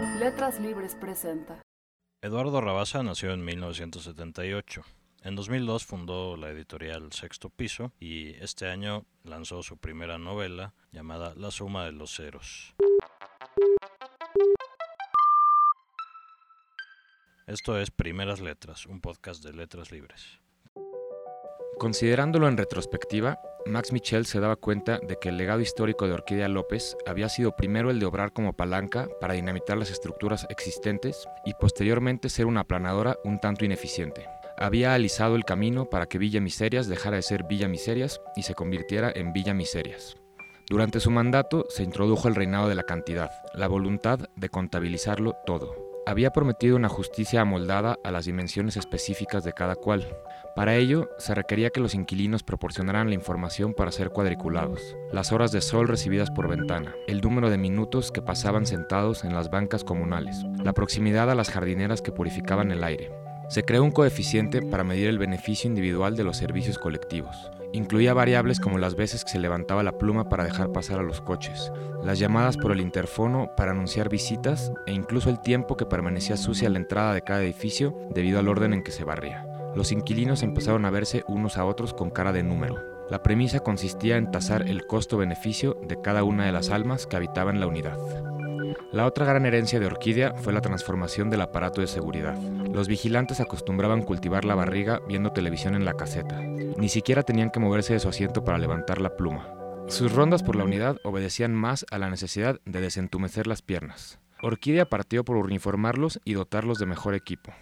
Letras 0.00 0.60
Libres 0.60 0.94
presenta. 0.94 1.60
Eduardo 2.22 2.60
Rabasa 2.60 3.02
nació 3.02 3.32
en 3.32 3.44
1978. 3.44 4.82
En 5.22 5.34
2002 5.34 5.84
fundó 5.84 6.36
la 6.36 6.50
editorial 6.50 7.12
Sexto 7.12 7.50
Piso 7.50 7.92
y 7.98 8.30
este 8.34 8.68
año 8.68 9.06
lanzó 9.24 9.62
su 9.64 9.76
primera 9.76 10.16
novela 10.16 10.72
llamada 10.92 11.34
La 11.34 11.50
suma 11.50 11.84
de 11.84 11.92
los 11.92 12.14
ceros. 12.14 12.76
Esto 17.48 17.78
es 17.80 17.90
Primeras 17.90 18.40
Letras, 18.40 18.86
un 18.86 19.00
podcast 19.00 19.42
de 19.42 19.52
letras 19.52 19.90
libres. 19.90 20.38
Considerándolo 21.78 22.48
en 22.48 22.56
retrospectiva, 22.56 23.40
Max 23.64 23.92
Michel 23.92 24.26
se 24.26 24.40
daba 24.40 24.56
cuenta 24.56 24.98
de 24.98 25.16
que 25.20 25.28
el 25.28 25.36
legado 25.36 25.60
histórico 25.60 26.08
de 26.08 26.12
Orquídea 26.12 26.48
López 26.48 26.96
había 27.06 27.28
sido 27.28 27.54
primero 27.54 27.90
el 27.90 28.00
de 28.00 28.06
obrar 28.06 28.32
como 28.32 28.52
palanca 28.52 29.08
para 29.20 29.34
dinamitar 29.34 29.78
las 29.78 29.90
estructuras 29.90 30.44
existentes 30.50 31.28
y 31.44 31.54
posteriormente 31.54 32.30
ser 32.30 32.46
una 32.46 32.60
aplanadora 32.60 33.16
un 33.22 33.38
tanto 33.38 33.64
ineficiente. 33.64 34.26
Había 34.56 34.92
alisado 34.92 35.36
el 35.36 35.44
camino 35.44 35.84
para 35.84 36.06
que 36.06 36.18
Villa 36.18 36.40
Miserias 36.40 36.88
dejara 36.88 37.16
de 37.16 37.22
ser 37.22 37.44
Villa 37.44 37.68
Miserias 37.68 38.20
y 38.34 38.42
se 38.42 38.56
convirtiera 38.56 39.12
en 39.14 39.32
Villa 39.32 39.54
Miserias. 39.54 40.16
Durante 40.68 40.98
su 40.98 41.12
mandato 41.12 41.66
se 41.68 41.84
introdujo 41.84 42.26
el 42.26 42.34
reinado 42.34 42.68
de 42.68 42.74
la 42.74 42.82
cantidad, 42.82 43.30
la 43.54 43.68
voluntad 43.68 44.18
de 44.34 44.48
contabilizarlo 44.48 45.36
todo 45.46 45.87
había 46.08 46.30
prometido 46.30 46.74
una 46.76 46.88
justicia 46.88 47.42
amoldada 47.42 47.98
a 48.02 48.10
las 48.10 48.24
dimensiones 48.24 48.78
específicas 48.78 49.44
de 49.44 49.52
cada 49.52 49.76
cual. 49.76 50.08
Para 50.56 50.74
ello, 50.74 51.10
se 51.18 51.34
requería 51.34 51.68
que 51.68 51.80
los 51.80 51.94
inquilinos 51.94 52.42
proporcionaran 52.42 53.08
la 53.08 53.14
información 53.14 53.74
para 53.74 53.92
ser 53.92 54.08
cuadriculados, 54.08 54.96
las 55.12 55.32
horas 55.32 55.52
de 55.52 55.60
sol 55.60 55.86
recibidas 55.86 56.30
por 56.30 56.48
ventana, 56.48 56.94
el 57.06 57.20
número 57.20 57.50
de 57.50 57.58
minutos 57.58 58.10
que 58.10 58.22
pasaban 58.22 58.64
sentados 58.64 59.22
en 59.22 59.34
las 59.34 59.50
bancas 59.50 59.84
comunales, 59.84 60.46
la 60.64 60.72
proximidad 60.72 61.30
a 61.30 61.34
las 61.34 61.50
jardineras 61.50 62.00
que 62.00 62.10
purificaban 62.10 62.70
el 62.70 62.84
aire. 62.84 63.12
Se 63.50 63.64
creó 63.64 63.84
un 63.84 63.90
coeficiente 63.90 64.62
para 64.62 64.84
medir 64.84 65.08
el 65.08 65.18
beneficio 65.18 65.68
individual 65.68 66.16
de 66.16 66.24
los 66.24 66.38
servicios 66.38 66.78
colectivos. 66.78 67.50
Incluía 67.72 68.14
variables 68.14 68.60
como 68.60 68.78
las 68.78 68.94
veces 68.94 69.24
que 69.24 69.32
se 69.32 69.38
levantaba 69.38 69.82
la 69.82 69.98
pluma 69.98 70.28
para 70.28 70.44
dejar 70.44 70.72
pasar 70.72 71.00
a 71.00 71.02
los 71.02 71.20
coches, 71.20 71.70
las 72.02 72.18
llamadas 72.18 72.56
por 72.56 72.72
el 72.72 72.80
interfono 72.80 73.50
para 73.56 73.72
anunciar 73.72 74.08
visitas 74.08 74.72
e 74.86 74.92
incluso 74.92 75.28
el 75.28 75.40
tiempo 75.40 75.76
que 75.76 75.84
permanecía 75.84 76.36
sucia 76.36 76.70
la 76.70 76.78
entrada 76.78 77.12
de 77.12 77.22
cada 77.22 77.42
edificio 77.42 77.94
debido 78.14 78.38
al 78.38 78.48
orden 78.48 78.72
en 78.72 78.82
que 78.82 78.90
se 78.90 79.04
barría. 79.04 79.46
Los 79.74 79.92
inquilinos 79.92 80.42
empezaron 80.42 80.86
a 80.86 80.90
verse 80.90 81.24
unos 81.28 81.58
a 81.58 81.64
otros 81.66 81.92
con 81.92 82.10
cara 82.10 82.32
de 82.32 82.42
número. 82.42 82.82
La 83.10 83.22
premisa 83.22 83.60
consistía 83.60 84.16
en 84.16 84.30
tasar 84.30 84.68
el 84.68 84.86
costo-beneficio 84.86 85.78
de 85.86 86.00
cada 86.00 86.24
una 86.24 86.46
de 86.46 86.52
las 86.52 86.70
almas 86.70 87.06
que 87.06 87.16
habitaban 87.16 87.60
la 87.60 87.66
unidad. 87.66 87.98
La 88.90 89.04
otra 89.04 89.26
gran 89.26 89.44
herencia 89.44 89.78
de 89.78 89.84
Orquídea 89.84 90.32
fue 90.34 90.54
la 90.54 90.62
transformación 90.62 91.28
del 91.28 91.42
aparato 91.42 91.82
de 91.82 91.86
seguridad. 91.86 92.38
Los 92.72 92.88
vigilantes 92.88 93.38
acostumbraban 93.38 94.02
cultivar 94.02 94.46
la 94.46 94.54
barriga 94.54 95.02
viendo 95.06 95.30
televisión 95.30 95.74
en 95.74 95.84
la 95.84 95.92
caseta. 95.92 96.40
Ni 96.40 96.88
siquiera 96.88 97.22
tenían 97.22 97.50
que 97.50 97.60
moverse 97.60 97.92
de 97.92 98.00
su 98.00 98.08
asiento 98.08 98.44
para 98.44 98.56
levantar 98.56 99.02
la 99.02 99.14
pluma. 99.14 99.46
Sus 99.88 100.14
rondas 100.14 100.42
por 100.42 100.56
la 100.56 100.64
unidad 100.64 100.96
obedecían 101.04 101.54
más 101.54 101.84
a 101.90 101.98
la 101.98 102.08
necesidad 102.08 102.60
de 102.64 102.80
desentumecer 102.80 103.46
las 103.46 103.60
piernas. 103.60 104.20
Orquídea 104.40 104.88
partió 104.88 105.22
por 105.22 105.36
uniformarlos 105.36 106.18
y 106.24 106.32
dotarlos 106.32 106.78
de 106.78 106.86
mejor 106.86 107.14
equipo. 107.14 107.52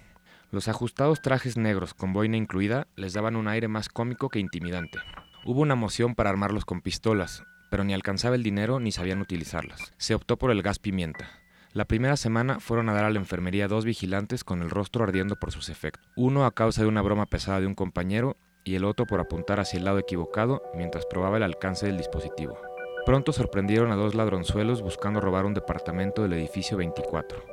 Los 0.52 0.68
ajustados 0.68 1.22
trajes 1.22 1.56
negros 1.56 1.92
con 1.92 2.12
boina 2.12 2.36
incluida 2.36 2.86
les 2.94 3.14
daban 3.14 3.34
un 3.34 3.48
aire 3.48 3.66
más 3.66 3.88
cómico 3.88 4.28
que 4.28 4.38
intimidante. 4.38 5.00
Hubo 5.44 5.60
una 5.60 5.74
moción 5.74 6.14
para 6.14 6.30
armarlos 6.30 6.64
con 6.64 6.82
pistolas, 6.82 7.42
pero 7.70 7.84
ni 7.84 7.94
alcanzaba 7.94 8.36
el 8.36 8.42
dinero 8.42 8.80
ni 8.80 8.92
sabían 8.92 9.20
utilizarlas. 9.20 9.92
Se 9.96 10.14
optó 10.14 10.36
por 10.36 10.50
el 10.50 10.62
gas 10.62 10.78
pimienta. 10.78 11.28
La 11.72 11.84
primera 11.84 12.16
semana 12.16 12.58
fueron 12.58 12.88
a 12.88 12.94
dar 12.94 13.04
a 13.04 13.10
la 13.10 13.18
enfermería 13.18 13.68
dos 13.68 13.84
vigilantes 13.84 14.44
con 14.44 14.62
el 14.62 14.70
rostro 14.70 15.04
ardiendo 15.04 15.36
por 15.36 15.52
sus 15.52 15.68
efectos. 15.68 16.10
Uno 16.16 16.46
a 16.46 16.54
causa 16.54 16.82
de 16.82 16.88
una 16.88 17.02
broma 17.02 17.26
pesada 17.26 17.60
de 17.60 17.66
un 17.66 17.74
compañero 17.74 18.36
y 18.64 18.76
el 18.76 18.84
otro 18.84 19.06
por 19.06 19.20
apuntar 19.20 19.60
hacia 19.60 19.78
el 19.78 19.84
lado 19.84 19.98
equivocado 19.98 20.62
mientras 20.74 21.04
probaba 21.06 21.36
el 21.36 21.42
alcance 21.42 21.86
del 21.86 21.98
dispositivo. 21.98 22.58
Pronto 23.04 23.32
sorprendieron 23.32 23.92
a 23.92 23.94
dos 23.94 24.14
ladronzuelos 24.14 24.82
buscando 24.82 25.20
robar 25.20 25.44
un 25.44 25.54
departamento 25.54 26.22
del 26.22 26.32
edificio 26.32 26.76
24. 26.76 27.44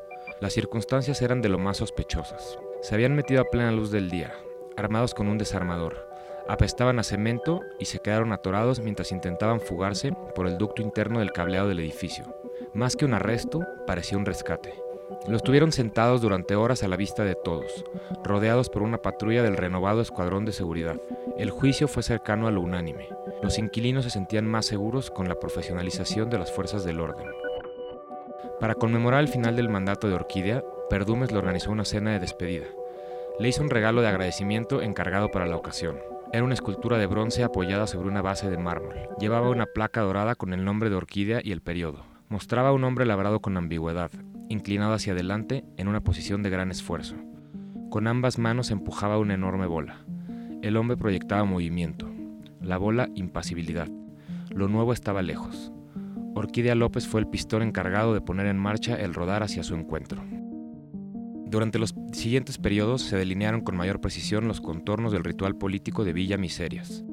Las 0.42 0.54
circunstancias 0.54 1.22
eran 1.22 1.42
de 1.42 1.50
lo 1.50 1.60
más 1.60 1.78
sospechosas. 1.78 2.58
Se 2.82 2.96
habían 2.96 3.16
metido 3.16 3.42
a 3.42 3.46
plena 3.46 3.72
luz 3.72 3.92
del 3.92 4.10
día, 4.10 4.34
armados 4.78 5.14
con 5.14 5.28
un 5.28 5.38
desarmador, 5.38 6.13
apestaban 6.48 7.00
a 7.00 7.04
cemento 7.04 7.62
y 7.80 7.86
se 7.86 8.00
quedaron 8.00 8.34
atorados 8.34 8.80
mientras 8.80 9.12
intentaban 9.12 9.60
fugarse 9.60 10.14
por 10.36 10.48
el 10.48 10.58
ducto 10.58 10.82
interno 10.82 11.20
del 11.20 11.32
cableado 11.32 11.68
del 11.68 11.80
edificio. 11.80 12.26
Más 12.74 12.96
que 12.96 13.06
un 13.06 13.14
arresto, 13.14 13.62
parecía 13.86 14.18
un 14.18 14.26
rescate. 14.26 14.74
Los 15.28 15.44
tuvieron 15.44 15.72
sentados 15.72 16.22
durante 16.22 16.56
horas 16.56 16.84
a 16.84 16.88
la 16.88 16.98
vista 16.98 17.24
de 17.24 17.36
todos, 17.36 17.86
rodeados 18.24 18.70
por 18.70 18.82
una 18.82 19.02
patrulla 19.02 19.44
del 19.44 19.58
renovado 19.58 20.02
escuadrón 20.02 20.46
de 20.46 20.52
seguridad. 20.52 21.00
El 21.38 21.50
juicio 21.50 21.88
fue 21.88 22.04
cercano 22.04 22.48
a 22.48 22.52
lo 22.52 22.62
unánime. 22.62 23.08
Los 23.42 23.58
inquilinos 23.58 24.06
se 24.06 24.10
sentían 24.10 24.48
más 24.48 24.66
seguros 24.66 25.12
con 25.12 25.30
la 25.30 25.40
profesionalización 25.40 26.30
de 26.30 26.40
las 26.40 26.52
fuerzas 26.52 26.84
del 26.84 27.00
orden. 27.00 27.28
Para 28.60 28.76
conmemorar 28.76 29.22
el 29.22 29.28
final 29.28 29.56
del 29.56 29.70
mandato 29.70 30.08
de 30.08 30.16
Orquídea, 30.16 30.64
Perdumes 30.90 31.32
le 31.32 31.38
organizó 31.38 31.72
una 31.72 31.86
cena 31.86 32.12
de 32.12 32.20
despedida. 32.20 32.66
Le 33.40 33.50
hizo 33.50 33.62
un 33.62 33.70
regalo 33.70 34.02
de 34.02 34.08
agradecimiento 34.08 34.82
encargado 34.82 35.32
para 35.32 35.46
la 35.46 35.56
ocasión. 35.56 36.13
Era 36.34 36.44
una 36.44 36.56
escultura 36.56 36.98
de 36.98 37.06
bronce 37.06 37.44
apoyada 37.44 37.86
sobre 37.86 38.08
una 38.10 38.24
base 38.24 38.50
de 38.50 38.58
mármol. 38.58 38.96
Llevaba 39.20 39.52
una 39.52 39.68
placa 39.68 40.02
dorada 40.02 40.34
con 40.34 40.52
el 40.52 40.66
nombre 40.66 40.90
de 40.90 40.96
Orquídea 40.96 41.42
y 41.44 41.52
el 41.52 41.62
periodo. 41.62 42.08
Mostraba 42.28 42.70
a 42.70 42.74
un 42.74 42.84
hombre 42.86 43.06
labrado 43.06 43.40
con 43.40 43.56
ambigüedad, 43.56 44.10
inclinado 44.50 44.94
hacia 44.94 45.14
adelante 45.14 45.64
en 45.78 45.88
una 45.88 46.02
posición 46.02 46.42
de 46.42 46.50
gran 46.50 46.72
esfuerzo. 46.72 47.16
Con 47.92 48.08
ambas 48.08 48.40
manos 48.40 48.72
empujaba 48.72 49.20
una 49.20 49.36
enorme 49.36 49.68
bola. 49.68 49.98
El 50.64 50.76
hombre 50.78 50.98
proyectaba 50.98 51.46
movimiento. 51.46 52.10
La 52.60 52.78
bola, 52.78 53.10
impasibilidad. 53.14 53.90
Lo 54.50 54.68
nuevo 54.68 54.92
estaba 54.92 55.22
lejos. 55.22 55.72
Orquídea 56.34 56.74
López 56.74 57.08
fue 57.08 57.20
el 57.20 57.28
pistón 57.28 57.62
encargado 57.62 58.16
de 58.16 58.22
poner 58.22 58.48
en 58.48 58.58
marcha 58.58 58.96
el 58.96 59.14
rodar 59.14 59.44
hacia 59.44 59.62
su 59.62 59.76
encuentro. 59.76 60.24
Durante 61.54 61.78
los 61.78 61.94
siguientes 62.14 62.58
periodos 62.58 63.04
se 63.04 63.16
delinearon 63.16 63.62
con 63.62 63.78
mayor 63.78 64.02
precisión 64.02 64.48
los 64.48 64.60
contornos 64.60 65.12
del 65.12 65.24
ritual 65.24 65.56
político 65.56 66.04
de 66.04 66.12
Villa 66.12 66.36
Miserias. 66.36 67.04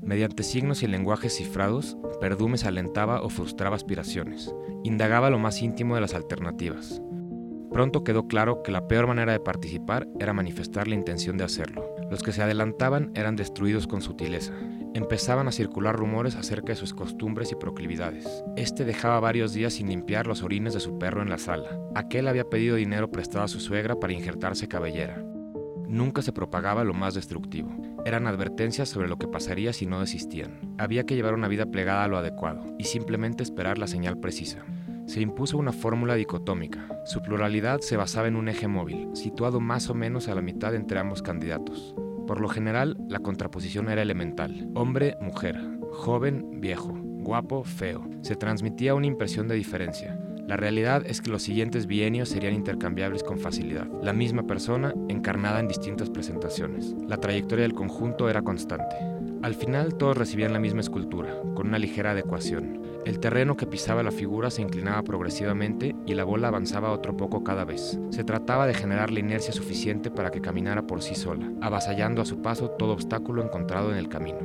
Mediante 0.00 0.42
signos 0.42 0.82
y 0.82 0.86
lenguajes 0.86 1.36
cifrados, 1.36 1.98
Perdumes 2.18 2.64
alentaba 2.64 3.20
o 3.20 3.28
frustraba 3.28 3.76
aspiraciones, 3.76 4.54
indagaba 4.84 5.28
lo 5.28 5.38
más 5.38 5.60
íntimo 5.60 5.96
de 5.96 6.00
las 6.00 6.14
alternativas. 6.14 7.02
Pronto 7.70 8.04
quedó 8.04 8.26
claro 8.26 8.62
que 8.62 8.72
la 8.72 8.88
peor 8.88 9.06
manera 9.06 9.32
de 9.32 9.40
participar 9.40 10.08
era 10.18 10.32
manifestar 10.32 10.88
la 10.88 10.94
intención 10.94 11.36
de 11.36 11.44
hacerlo. 11.44 11.84
Los 12.10 12.22
que 12.22 12.32
se 12.32 12.42
adelantaban 12.42 13.10
eran 13.14 13.36
destruidos 13.36 13.86
con 13.86 14.00
sutileza, 14.00 14.54
Empezaban 14.94 15.48
a 15.48 15.52
circular 15.52 15.96
rumores 15.96 16.36
acerca 16.36 16.68
de 16.68 16.76
sus 16.76 16.94
costumbres 16.94 17.50
y 17.50 17.56
proclividades. 17.56 18.44
Este 18.56 18.84
dejaba 18.84 19.18
varios 19.18 19.52
días 19.52 19.72
sin 19.72 19.88
limpiar 19.88 20.28
los 20.28 20.44
orines 20.44 20.72
de 20.72 20.78
su 20.78 21.00
perro 21.00 21.20
en 21.20 21.28
la 21.28 21.38
sala. 21.38 21.80
Aquel 21.96 22.28
había 22.28 22.48
pedido 22.48 22.76
dinero 22.76 23.10
prestado 23.10 23.44
a 23.44 23.48
su 23.48 23.58
suegra 23.58 23.98
para 23.98 24.12
injertarse 24.12 24.68
cabellera. 24.68 25.20
Nunca 25.88 26.22
se 26.22 26.32
propagaba 26.32 26.84
lo 26.84 26.94
más 26.94 27.14
destructivo. 27.14 27.70
Eran 28.04 28.28
advertencias 28.28 28.88
sobre 28.88 29.08
lo 29.08 29.18
que 29.18 29.26
pasaría 29.26 29.72
si 29.72 29.84
no 29.84 29.98
desistían. 29.98 30.76
Había 30.78 31.04
que 31.04 31.16
llevar 31.16 31.34
una 31.34 31.48
vida 31.48 31.66
plegada 31.66 32.04
a 32.04 32.08
lo 32.08 32.16
adecuado 32.16 32.64
y 32.78 32.84
simplemente 32.84 33.42
esperar 33.42 33.78
la 33.78 33.88
señal 33.88 34.20
precisa. 34.20 34.64
Se 35.06 35.20
impuso 35.20 35.58
una 35.58 35.72
fórmula 35.72 36.14
dicotómica. 36.14 36.86
Su 37.04 37.20
pluralidad 37.20 37.80
se 37.80 37.96
basaba 37.96 38.28
en 38.28 38.36
un 38.36 38.48
eje 38.48 38.68
móvil, 38.68 39.08
situado 39.14 39.58
más 39.58 39.90
o 39.90 39.94
menos 39.94 40.28
a 40.28 40.36
la 40.36 40.40
mitad 40.40 40.72
entre 40.72 41.00
ambos 41.00 41.20
candidatos. 41.20 41.96
Por 42.26 42.40
lo 42.40 42.48
general, 42.48 42.96
la 43.08 43.18
contraposición 43.18 43.88
era 43.90 44.02
elemental. 44.02 44.68
Hombre-mujer, 44.74 45.60
joven-viejo, 45.92 46.92
guapo-feo. 46.94 48.08
Se 48.22 48.36
transmitía 48.36 48.94
una 48.94 49.06
impresión 49.06 49.48
de 49.48 49.54
diferencia. 49.54 50.18
La 50.46 50.56
realidad 50.56 51.02
es 51.06 51.22
que 51.22 51.30
los 51.30 51.42
siguientes 51.42 51.86
bienios 51.86 52.28
serían 52.28 52.54
intercambiables 52.54 53.22
con 53.22 53.38
facilidad. 53.38 53.88
La 54.02 54.12
misma 54.12 54.46
persona 54.46 54.94
encarnada 55.08 55.60
en 55.60 55.68
distintas 55.68 56.10
presentaciones. 56.10 56.94
La 57.08 57.16
trayectoria 57.16 57.62
del 57.62 57.74
conjunto 57.74 58.28
era 58.28 58.42
constante. 58.42 59.13
Al 59.44 59.54
final 59.54 59.96
todos 59.96 60.16
recibían 60.16 60.54
la 60.54 60.58
misma 60.58 60.80
escultura, 60.80 61.38
con 61.54 61.66
una 61.66 61.78
ligera 61.78 62.12
adecuación. 62.12 62.80
El 63.04 63.20
terreno 63.20 63.58
que 63.58 63.66
pisaba 63.66 64.02
la 64.02 64.10
figura 64.10 64.50
se 64.50 64.62
inclinaba 64.62 65.02
progresivamente 65.02 65.94
y 66.06 66.14
la 66.14 66.24
bola 66.24 66.48
avanzaba 66.48 66.90
otro 66.92 67.14
poco 67.14 67.44
cada 67.44 67.66
vez. 67.66 67.98
Se 68.08 68.24
trataba 68.24 68.66
de 68.66 68.72
generar 68.72 69.10
la 69.10 69.20
inercia 69.20 69.52
suficiente 69.52 70.10
para 70.10 70.30
que 70.30 70.40
caminara 70.40 70.86
por 70.86 71.02
sí 71.02 71.14
sola, 71.14 71.52
avasallando 71.60 72.22
a 72.22 72.24
su 72.24 72.40
paso 72.40 72.70
todo 72.70 72.94
obstáculo 72.94 73.44
encontrado 73.44 73.92
en 73.92 73.98
el 73.98 74.08
camino. 74.08 74.38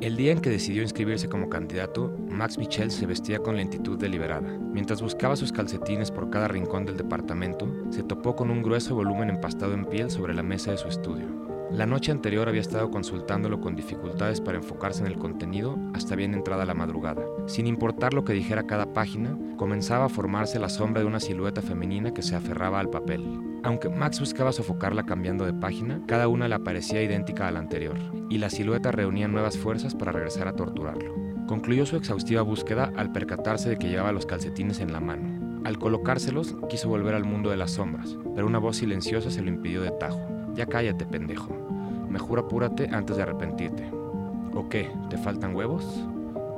El 0.00 0.16
día 0.16 0.32
en 0.32 0.40
que 0.40 0.48
decidió 0.48 0.80
inscribirse 0.80 1.28
como 1.28 1.50
candidato, 1.50 2.16
Max 2.30 2.56
Michel 2.56 2.90
se 2.90 3.04
vestía 3.04 3.40
con 3.40 3.58
lentitud 3.58 3.98
deliberada. 3.98 4.58
Mientras 4.72 5.02
buscaba 5.02 5.36
sus 5.36 5.52
calcetines 5.52 6.10
por 6.10 6.30
cada 6.30 6.48
rincón 6.48 6.86
del 6.86 6.96
departamento, 6.96 7.70
se 7.90 8.02
topó 8.02 8.36
con 8.36 8.50
un 8.50 8.62
grueso 8.62 8.94
volumen 8.94 9.28
empastado 9.28 9.74
en 9.74 9.84
piel 9.84 10.10
sobre 10.10 10.32
la 10.32 10.42
mesa 10.42 10.70
de 10.70 10.78
su 10.78 10.88
estudio. 10.88 11.55
La 11.70 11.84
noche 11.84 12.12
anterior 12.12 12.48
había 12.48 12.60
estado 12.60 12.90
consultándolo 12.90 13.60
con 13.60 13.74
dificultades 13.74 14.40
para 14.40 14.58
enfocarse 14.58 15.00
en 15.00 15.08
el 15.08 15.18
contenido 15.18 15.76
hasta 15.94 16.14
bien 16.14 16.32
entrada 16.32 16.64
la 16.64 16.74
madrugada. 16.74 17.24
Sin 17.46 17.66
importar 17.66 18.14
lo 18.14 18.24
que 18.24 18.32
dijera 18.32 18.66
cada 18.66 18.92
página, 18.92 19.36
comenzaba 19.56 20.04
a 20.04 20.08
formarse 20.08 20.60
la 20.60 20.68
sombra 20.68 21.00
de 21.00 21.08
una 21.08 21.18
silueta 21.18 21.62
femenina 21.62 22.14
que 22.14 22.22
se 22.22 22.36
aferraba 22.36 22.78
al 22.78 22.88
papel. 22.88 23.40
Aunque 23.64 23.88
Max 23.88 24.20
buscaba 24.20 24.52
sofocarla 24.52 25.02
cambiando 25.02 25.44
de 25.44 25.54
página, 25.54 26.00
cada 26.06 26.28
una 26.28 26.46
le 26.46 26.58
parecía 26.60 27.02
idéntica 27.02 27.48
a 27.48 27.50
la 27.50 27.58
anterior, 27.58 27.96
y 28.30 28.38
la 28.38 28.48
silueta 28.48 28.92
reunía 28.92 29.26
nuevas 29.26 29.58
fuerzas 29.58 29.94
para 29.94 30.12
regresar 30.12 30.46
a 30.46 30.54
torturarlo. 30.54 31.14
Concluyó 31.48 31.84
su 31.84 31.96
exhaustiva 31.96 32.42
búsqueda 32.42 32.92
al 32.96 33.10
percatarse 33.10 33.68
de 33.68 33.76
que 33.76 33.88
llevaba 33.88 34.12
los 34.12 34.24
calcetines 34.24 34.78
en 34.78 34.92
la 34.92 35.00
mano. 35.00 35.60
Al 35.64 35.78
colocárselos, 35.78 36.54
quiso 36.68 36.88
volver 36.88 37.14
al 37.16 37.24
mundo 37.24 37.50
de 37.50 37.56
las 37.56 37.72
sombras, 37.72 38.16
pero 38.36 38.46
una 38.46 38.58
voz 38.58 38.76
silenciosa 38.76 39.32
se 39.32 39.42
lo 39.42 39.48
impidió 39.48 39.82
de 39.82 39.90
tajo. 39.90 40.35
Ya 40.56 40.66
cállate, 40.66 41.04
pendejo. 41.04 41.54
Mejor 42.08 42.38
apúrate 42.38 42.88
antes 42.90 43.16
de 43.16 43.22
arrepentirte. 43.22 43.90
¿O 44.54 44.68
qué? 44.70 44.90
¿Te 45.10 45.18
faltan 45.18 45.54
huevos? 45.54 46.06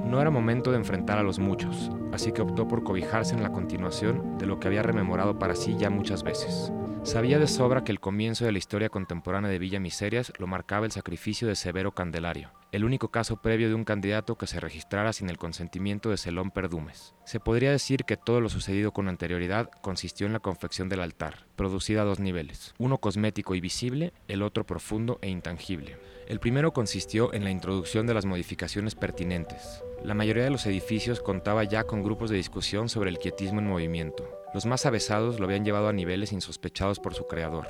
No 0.04 0.20
era 0.20 0.30
momento 0.30 0.70
de 0.70 0.76
enfrentar 0.76 1.18
a 1.18 1.24
los 1.24 1.40
muchos, 1.40 1.90
así 2.12 2.30
que 2.30 2.40
optó 2.40 2.68
por 2.68 2.84
cobijarse 2.84 3.34
en 3.34 3.42
la 3.42 3.50
continuación 3.50 4.38
de 4.38 4.46
lo 4.46 4.60
que 4.60 4.68
había 4.68 4.84
rememorado 4.84 5.38
para 5.38 5.56
sí 5.56 5.76
ya 5.76 5.90
muchas 5.90 6.22
veces. 6.22 6.72
Sabía 7.02 7.38
de 7.38 7.48
sobra 7.48 7.82
que 7.82 7.90
el 7.90 8.00
comienzo 8.00 8.44
de 8.44 8.52
la 8.52 8.58
historia 8.58 8.88
contemporánea 8.88 9.50
de 9.50 9.58
Villa 9.58 9.80
Miserias 9.80 10.32
lo 10.38 10.46
marcaba 10.46 10.86
el 10.86 10.92
sacrificio 10.92 11.48
de 11.48 11.56
Severo 11.56 11.92
Candelario, 11.92 12.50
el 12.70 12.84
único 12.84 13.10
caso 13.10 13.40
previo 13.40 13.68
de 13.68 13.74
un 13.74 13.84
candidato 13.84 14.36
que 14.36 14.46
se 14.46 14.60
registrara 14.60 15.12
sin 15.12 15.30
el 15.30 15.38
consentimiento 15.38 16.10
de 16.10 16.18
Celón 16.18 16.50
Perdumes. 16.50 17.14
Se 17.24 17.40
podría 17.40 17.70
decir 17.70 18.04
que 18.04 18.16
todo 18.16 18.40
lo 18.40 18.48
sucedido 18.48 18.92
con 18.92 19.08
anterioridad 19.08 19.70
consistió 19.80 20.26
en 20.26 20.34
la 20.34 20.40
confección 20.40 20.88
del 20.88 21.00
altar, 21.00 21.46
producida 21.56 22.02
a 22.02 22.04
dos 22.04 22.20
niveles, 22.20 22.74
uno 22.78 22.98
cosmético 22.98 23.54
y 23.54 23.60
visible, 23.60 24.12
el 24.28 24.42
otro 24.42 24.66
profundo 24.66 25.18
e 25.22 25.30
intangible. 25.30 25.96
El 26.26 26.40
primero 26.40 26.74
consistió 26.74 27.32
en 27.32 27.44
la 27.44 27.50
introducción 27.50 28.06
de 28.06 28.12
las 28.12 28.26
modificaciones 28.26 28.94
pertinentes. 28.94 29.82
La 30.04 30.12
mayoría 30.12 30.44
de 30.44 30.50
los 30.50 30.66
edificios 30.66 31.20
contaba 31.20 31.64
ya 31.64 31.84
con 31.84 32.02
grupos 32.02 32.28
de 32.28 32.36
discusión 32.36 32.90
sobre 32.90 33.08
el 33.08 33.18
quietismo 33.18 33.60
en 33.60 33.66
movimiento. 33.66 34.28
Los 34.52 34.66
más 34.66 34.84
avesados 34.84 35.40
lo 35.40 35.46
habían 35.46 35.64
llevado 35.64 35.88
a 35.88 35.92
niveles 35.94 36.32
insospechados 36.32 37.00
por 37.00 37.14
su 37.14 37.26
creador, 37.26 37.66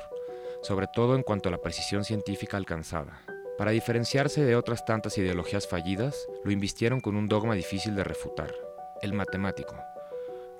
sobre 0.61 0.87
todo 0.93 1.15
en 1.15 1.23
cuanto 1.23 1.47
a 1.47 1.53
la 1.53 1.61
precisión 1.61 2.03
científica 2.03 2.57
alcanzada. 2.57 3.21
Para 3.59 3.71
diferenciarse 3.71 4.45
de 4.45 4.55
otras 4.55 4.85
tantas 4.85 5.17
ideologías 5.17 5.67
fallidas, 5.67 6.29
lo 6.45 6.51
invistieron 6.51 7.01
con 7.01 7.17
un 7.17 7.27
dogma 7.27 7.55
difícil 7.55 7.93
de 7.93 8.05
refutar, 8.05 8.55
el 9.01 9.11
matemático. 9.11 9.75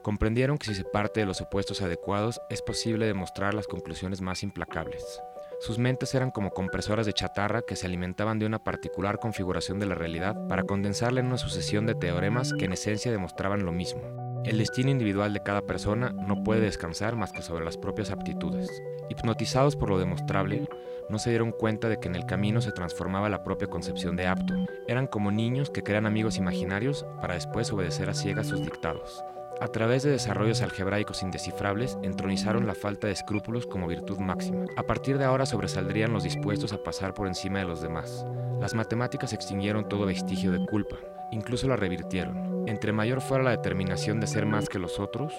Comprendieron 0.01 0.57
que 0.57 0.65
si 0.65 0.75
se 0.75 0.83
parte 0.83 1.21
de 1.21 1.25
los 1.25 1.37
supuestos 1.37 1.81
adecuados 1.81 2.41
es 2.49 2.61
posible 2.61 3.05
demostrar 3.05 3.53
las 3.53 3.67
conclusiones 3.67 4.19
más 4.19 4.43
implacables. 4.43 5.21
Sus 5.61 5.79
mentes 5.79 6.13
eran 6.13 6.29
como 6.29 6.51
compresoras 6.51 7.05
de 7.05 7.13
chatarra 7.13 7.61
que 7.61 7.77
se 7.77 7.85
alimentaban 7.87 8.37
de 8.37 8.45
una 8.45 8.65
particular 8.65 9.17
configuración 9.17 9.79
de 9.79 9.85
la 9.85 9.95
realidad 9.95 10.35
para 10.49 10.63
condensarla 10.63 11.21
en 11.21 11.27
una 11.27 11.37
sucesión 11.37 11.85
de 11.85 11.95
teoremas 11.95 12.51
que 12.53 12.65
en 12.65 12.73
esencia 12.73 13.13
demostraban 13.13 13.63
lo 13.63 13.71
mismo. 13.71 14.01
El 14.43 14.57
destino 14.57 14.89
individual 14.89 15.31
de 15.31 15.43
cada 15.43 15.61
persona 15.61 16.09
no 16.09 16.43
puede 16.43 16.61
descansar 16.61 17.15
más 17.15 17.31
que 17.31 17.43
sobre 17.43 17.63
las 17.63 17.77
propias 17.77 18.11
aptitudes. 18.11 18.69
Hipnotizados 19.09 19.75
por 19.75 19.89
lo 19.89 19.99
demostrable, 19.99 20.67
no 21.09 21.19
se 21.19 21.29
dieron 21.29 21.51
cuenta 21.51 21.89
de 21.89 21.99
que 21.99 22.07
en 22.07 22.15
el 22.15 22.25
camino 22.25 22.61
se 22.61 22.71
transformaba 22.71 23.29
la 23.29 23.43
propia 23.43 23.67
concepción 23.67 24.15
de 24.15 24.27
apto. 24.27 24.53
Eran 24.87 25.07
como 25.07 25.31
niños 25.31 25.69
que 25.69 25.83
crean 25.83 26.05
amigos 26.05 26.37
imaginarios 26.37 27.05
para 27.21 27.33
después 27.33 27.71
obedecer 27.71 28.09
a 28.09 28.13
ciegas 28.13 28.47
sus 28.47 28.61
dictados. 28.61 29.23
A 29.61 29.67
través 29.67 30.03
de 30.03 30.11
desarrollos 30.11 30.61
algebraicos 30.61 31.21
indescifrables, 31.21 31.97
entronizaron 32.01 32.65
la 32.65 32.75
falta 32.75 33.07
de 33.07 33.13
escrúpulos 33.13 33.67
como 33.67 33.87
virtud 33.87 34.17
máxima. 34.19 34.65
A 34.77 34.83
partir 34.83 35.17
de 35.17 35.25
ahora 35.25 35.45
sobresaldrían 35.45 36.13
los 36.13 36.23
dispuestos 36.23 36.71
a 36.71 36.81
pasar 36.81 37.13
por 37.13 37.27
encima 37.27 37.59
de 37.59 37.65
los 37.65 37.81
demás. 37.81 38.25
Las 38.61 38.73
matemáticas 38.73 39.33
extinguieron 39.33 39.89
todo 39.89 40.05
vestigio 40.05 40.51
de 40.51 40.65
culpa, 40.65 40.95
incluso 41.31 41.67
la 41.67 41.75
revirtieron. 41.75 42.67
Entre 42.67 42.91
mayor 42.91 43.21
fuera 43.21 43.43
la 43.43 43.51
determinación 43.51 44.19
de 44.19 44.27
ser 44.27 44.45
más 44.45 44.69
que 44.69 44.79
los 44.79 44.99
otros, 44.99 45.33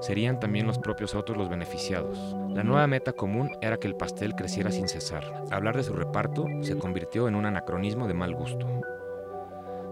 serían 0.00 0.40
también 0.40 0.66
los 0.66 0.78
propios 0.78 1.14
otros 1.14 1.38
los 1.38 1.48
beneficiados. 1.48 2.36
La 2.50 2.62
nueva 2.62 2.86
meta 2.86 3.12
común 3.12 3.50
era 3.62 3.78
que 3.78 3.86
el 3.86 3.96
pastel 3.96 4.34
creciera 4.34 4.70
sin 4.70 4.88
cesar. 4.88 5.44
Hablar 5.50 5.76
de 5.76 5.84
su 5.84 5.94
reparto 5.94 6.44
se 6.60 6.76
convirtió 6.76 7.28
en 7.28 7.34
un 7.34 7.46
anacronismo 7.46 8.06
de 8.06 8.14
mal 8.14 8.34
gusto. 8.34 8.66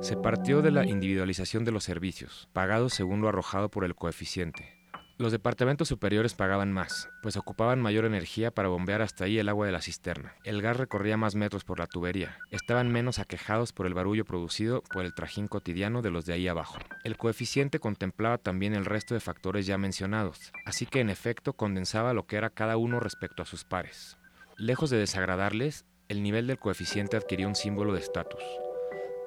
Se 0.00 0.16
partió 0.16 0.62
de 0.62 0.72
la 0.72 0.84
individualización 0.84 1.64
de 1.64 1.72
los 1.72 1.84
servicios, 1.84 2.48
pagados 2.52 2.92
según 2.92 3.20
lo 3.20 3.28
arrojado 3.28 3.70
por 3.70 3.84
el 3.84 3.94
coeficiente. 3.94 4.81
Los 5.18 5.30
departamentos 5.30 5.88
superiores 5.88 6.34
pagaban 6.34 6.72
más, 6.72 7.08
pues 7.22 7.36
ocupaban 7.36 7.80
mayor 7.80 8.04
energía 8.04 8.50
para 8.50 8.68
bombear 8.68 9.02
hasta 9.02 9.24
ahí 9.24 9.38
el 9.38 9.48
agua 9.48 9.66
de 9.66 9.72
la 9.72 9.82
cisterna. 9.82 10.34
El 10.42 10.62
gas 10.62 10.76
recorría 10.78 11.16
más 11.16 11.34
metros 11.34 11.64
por 11.64 11.78
la 11.78 11.86
tubería. 11.86 12.38
Estaban 12.50 12.90
menos 12.90 13.18
aquejados 13.18 13.72
por 13.72 13.86
el 13.86 13.94
barullo 13.94 14.24
producido 14.24 14.82
por 14.92 15.04
el 15.04 15.14
trajín 15.14 15.48
cotidiano 15.48 16.02
de 16.02 16.10
los 16.10 16.24
de 16.24 16.32
ahí 16.32 16.48
abajo. 16.48 16.78
El 17.04 17.16
coeficiente 17.18 17.78
contemplaba 17.78 18.38
también 18.38 18.74
el 18.74 18.86
resto 18.86 19.14
de 19.14 19.20
factores 19.20 19.66
ya 19.66 19.78
mencionados, 19.78 20.52
así 20.64 20.86
que 20.86 21.00
en 21.00 21.10
efecto 21.10 21.52
condensaba 21.52 22.14
lo 22.14 22.26
que 22.26 22.36
era 22.36 22.50
cada 22.50 22.76
uno 22.76 22.98
respecto 22.98 23.42
a 23.42 23.46
sus 23.46 23.64
pares. 23.64 24.16
Lejos 24.56 24.90
de 24.90 24.98
desagradarles, 24.98 25.84
el 26.08 26.22
nivel 26.22 26.46
del 26.46 26.58
coeficiente 26.58 27.16
adquiría 27.16 27.48
un 27.48 27.54
símbolo 27.54 27.92
de 27.92 28.00
estatus. 28.00 28.42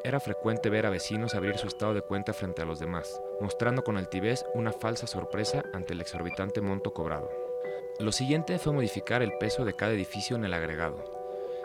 Era 0.06 0.20
frecuente 0.20 0.70
ver 0.70 0.86
a 0.86 0.92
vecinos 0.92 1.34
abrir 1.34 1.58
su 1.58 1.66
estado 1.66 1.96
de 1.96 2.04
cuenta 2.04 2.32
frente 2.32 2.62
a 2.62 2.66
los 2.66 2.78
demás, 2.78 3.20
mostrando 3.42 3.84
con 3.84 3.98
altivez 3.98 4.46
una 4.54 4.72
falsa 4.72 5.08
sorpresa 5.08 5.64
ante 5.74 5.94
el 5.94 6.02
exorbitante 6.02 6.62
monto 6.62 6.94
cobrado. 6.94 7.28
Lo 7.98 8.12
siguiente 8.12 8.60
fue 8.60 8.72
modificar 8.72 9.24
el 9.24 9.36
peso 9.40 9.66
de 9.66 9.74
cada 9.74 9.94
edificio 9.94 10.36
en 10.36 10.46
el 10.46 10.54
agregado. 10.54 11.04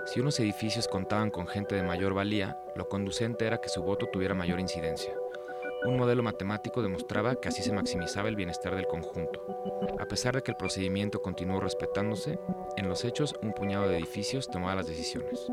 Si 0.06 0.20
unos 0.20 0.40
edificios 0.40 0.88
contaban 0.88 1.30
con 1.30 1.48
gente 1.48 1.74
de 1.74 1.82
mayor 1.82 2.14
valía, 2.14 2.58
lo 2.76 2.88
conducente 2.88 3.46
era 3.46 3.60
que 3.60 3.68
su 3.68 3.82
voto 3.82 4.06
tuviera 4.06 4.32
mayor 4.32 4.58
incidencia. 4.58 5.12
Un 5.84 5.98
modelo 5.98 6.22
matemático 6.22 6.80
demostraba 6.80 7.34
que 7.34 7.48
así 7.48 7.62
se 7.62 7.74
maximizaba 7.74 8.30
el 8.30 8.36
bienestar 8.36 8.74
del 8.74 8.86
conjunto. 8.86 9.44
A 9.98 10.06
pesar 10.06 10.34
de 10.34 10.42
que 10.42 10.52
el 10.52 10.56
procedimiento 10.56 11.20
continuó 11.20 11.60
respetándose, 11.60 12.38
en 12.78 12.88
los 12.88 13.04
hechos 13.04 13.34
un 13.42 13.52
puñado 13.52 13.86
de 13.86 13.98
edificios 13.98 14.48
tomaba 14.48 14.76
las 14.76 14.86
decisiones. 14.86 15.46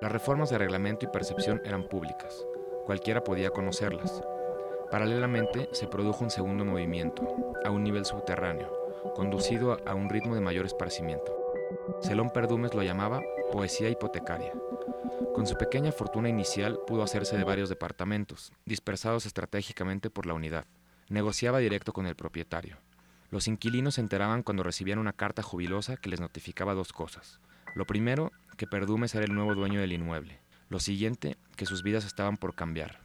Las 0.00 0.12
reformas 0.12 0.50
de 0.50 0.58
reglamento 0.58 1.06
y 1.06 1.08
percepción 1.08 1.62
eran 1.64 1.88
públicas, 1.88 2.46
cualquiera 2.84 3.24
podía 3.24 3.50
conocerlas. 3.50 4.22
Paralelamente 4.90 5.70
se 5.72 5.86
produjo 5.86 6.22
un 6.22 6.30
segundo 6.30 6.64
movimiento, 6.64 7.54
a 7.64 7.70
un 7.70 7.82
nivel 7.82 8.04
subterráneo, 8.04 8.70
conducido 9.14 9.78
a 9.86 9.94
un 9.94 10.10
ritmo 10.10 10.34
de 10.34 10.42
mayor 10.42 10.66
esparcimiento. 10.66 11.34
Celón 12.02 12.30
Perdumes 12.30 12.74
lo 12.74 12.82
llamaba 12.82 13.22
poesía 13.50 13.88
hipotecaria. 13.88 14.52
Con 15.34 15.46
su 15.46 15.56
pequeña 15.56 15.92
fortuna 15.92 16.28
inicial 16.28 16.78
pudo 16.86 17.02
hacerse 17.02 17.38
de 17.38 17.44
varios 17.44 17.68
departamentos, 17.68 18.52
dispersados 18.66 19.24
estratégicamente 19.24 20.10
por 20.10 20.26
la 20.26 20.34
unidad. 20.34 20.66
Negociaba 21.08 21.58
directo 21.58 21.92
con 21.92 22.06
el 22.06 22.16
propietario. 22.16 22.76
Los 23.30 23.48
inquilinos 23.48 23.94
se 23.94 24.02
enteraban 24.02 24.42
cuando 24.42 24.62
recibían 24.62 24.98
una 24.98 25.12
carta 25.14 25.42
jubilosa 25.42 25.96
que 25.96 26.10
les 26.10 26.20
notificaba 26.20 26.74
dos 26.74 26.92
cosas. 26.92 27.40
Lo 27.74 27.86
primero, 27.86 28.30
que 28.56 28.66
Perdumes 28.66 29.14
era 29.14 29.24
el 29.24 29.34
nuevo 29.34 29.54
dueño 29.54 29.80
del 29.80 29.92
inmueble. 29.92 30.40
Lo 30.68 30.80
siguiente, 30.80 31.36
que 31.56 31.66
sus 31.66 31.82
vidas 31.82 32.04
estaban 32.04 32.36
por 32.36 32.54
cambiar. 32.54 33.00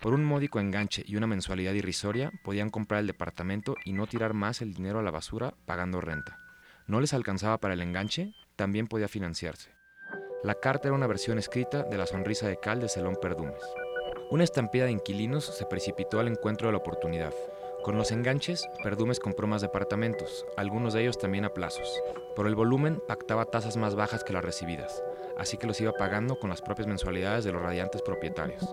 Por 0.00 0.14
un 0.14 0.24
módico 0.24 0.60
enganche 0.60 1.04
y 1.06 1.16
una 1.16 1.26
mensualidad 1.26 1.74
irrisoria, 1.74 2.32
podían 2.44 2.70
comprar 2.70 3.00
el 3.00 3.06
departamento 3.06 3.76
y 3.84 3.92
no 3.92 4.06
tirar 4.06 4.32
más 4.32 4.62
el 4.62 4.72
dinero 4.72 4.98
a 4.98 5.02
la 5.02 5.10
basura 5.10 5.54
pagando 5.66 6.00
renta. 6.00 6.38
¿No 6.86 7.00
les 7.00 7.12
alcanzaba 7.12 7.58
para 7.58 7.74
el 7.74 7.82
enganche? 7.82 8.32
También 8.56 8.86
podía 8.86 9.08
financiarse. 9.08 9.70
La 10.42 10.54
carta 10.54 10.88
era 10.88 10.96
una 10.96 11.06
versión 11.06 11.38
escrita 11.38 11.84
de 11.84 11.98
la 11.98 12.06
sonrisa 12.06 12.48
de 12.48 12.58
cal 12.58 12.80
de 12.80 12.88
Celón 12.88 13.16
Perdumes. 13.20 13.62
Una 14.30 14.44
estampida 14.44 14.86
de 14.86 14.92
inquilinos 14.92 15.44
se 15.44 15.66
precipitó 15.66 16.18
al 16.18 16.28
encuentro 16.28 16.68
de 16.68 16.72
la 16.72 16.78
oportunidad. 16.78 17.34
Con 17.82 17.96
los 17.96 18.12
enganches, 18.12 18.64
Perdumes 18.84 19.18
compró 19.18 19.48
más 19.48 19.60
departamentos, 19.60 20.46
algunos 20.56 20.94
de 20.94 21.02
ellos 21.02 21.18
también 21.18 21.44
a 21.44 21.52
plazos. 21.52 22.00
Por 22.36 22.46
el 22.46 22.54
volumen, 22.54 23.02
pactaba 23.08 23.46
tasas 23.46 23.76
más 23.76 23.96
bajas 23.96 24.22
que 24.22 24.32
las 24.32 24.44
recibidas, 24.44 25.02
así 25.36 25.56
que 25.56 25.66
los 25.66 25.80
iba 25.80 25.90
pagando 25.92 26.38
con 26.38 26.48
las 26.48 26.62
propias 26.62 26.86
mensualidades 26.86 27.44
de 27.44 27.50
los 27.50 27.60
radiantes 27.60 28.00
propietarios. 28.02 28.72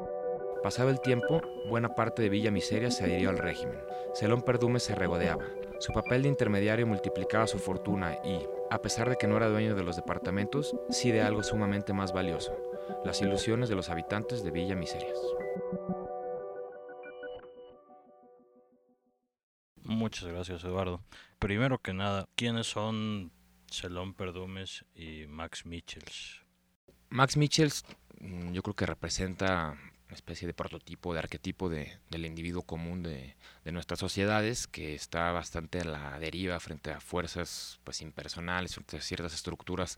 Pasado 0.61 0.91
el 0.91 1.01
tiempo, 1.01 1.41
buena 1.67 1.95
parte 1.95 2.21
de 2.21 2.29
Villa 2.29 2.51
Miseria 2.51 2.91
se 2.91 3.05
adhirió 3.05 3.31
al 3.31 3.39
régimen. 3.39 3.79
Celón 4.13 4.43
Perdumes 4.43 4.83
se 4.83 4.93
regodeaba. 4.93 5.45
Su 5.79 5.91
papel 5.91 6.21
de 6.21 6.29
intermediario 6.29 6.85
multiplicaba 6.85 7.47
su 7.47 7.57
fortuna 7.57 8.19
y, 8.23 8.45
a 8.69 8.79
pesar 8.79 9.09
de 9.09 9.15
que 9.15 9.25
no 9.25 9.37
era 9.37 9.49
dueño 9.49 9.73
de 9.73 9.83
los 9.83 9.95
departamentos, 9.95 10.75
sí 10.89 11.11
de 11.11 11.23
algo 11.23 11.41
sumamente 11.41 11.93
más 11.93 12.13
valioso, 12.13 12.55
las 13.03 13.21
ilusiones 13.21 13.69
de 13.69 13.75
los 13.75 13.89
habitantes 13.89 14.43
de 14.43 14.51
Villa 14.51 14.75
Miserias. 14.75 15.17
Muchas 19.89 20.27
gracias, 20.27 20.63
Eduardo. 20.63 21.01
Primero 21.39 21.81
que 21.81 21.93
nada, 21.93 22.29
¿quiénes 22.35 22.67
son 22.67 23.31
Celón 23.71 24.13
Perdumes 24.13 24.85
y 24.93 25.25
Max 25.25 25.65
Michels? 25.65 26.43
Max 27.09 27.35
Michels 27.35 27.83
mm, 28.19 28.51
yo 28.51 28.61
creo 28.61 28.75
que 28.75 28.85
representa 28.85 29.75
una 30.05 30.15
especie 30.15 30.45
de 30.45 30.53
prototipo, 30.53 31.13
de 31.13 31.19
arquetipo 31.19 31.69
de, 31.69 31.97
del 32.11 32.27
individuo 32.27 32.61
común 32.61 33.01
de, 33.01 33.35
de, 33.63 33.71
nuestras 33.71 33.99
sociedades, 33.99 34.67
que 34.67 34.93
está 34.93 35.31
bastante 35.31 35.79
a 35.79 35.85
la 35.85 36.19
deriva 36.19 36.59
frente 36.59 36.91
a 36.91 36.99
fuerzas 36.99 37.79
pues 37.83 38.01
impersonales, 38.03 38.75
frente 38.75 38.97
a 38.97 39.01
ciertas 39.01 39.33
estructuras 39.33 39.97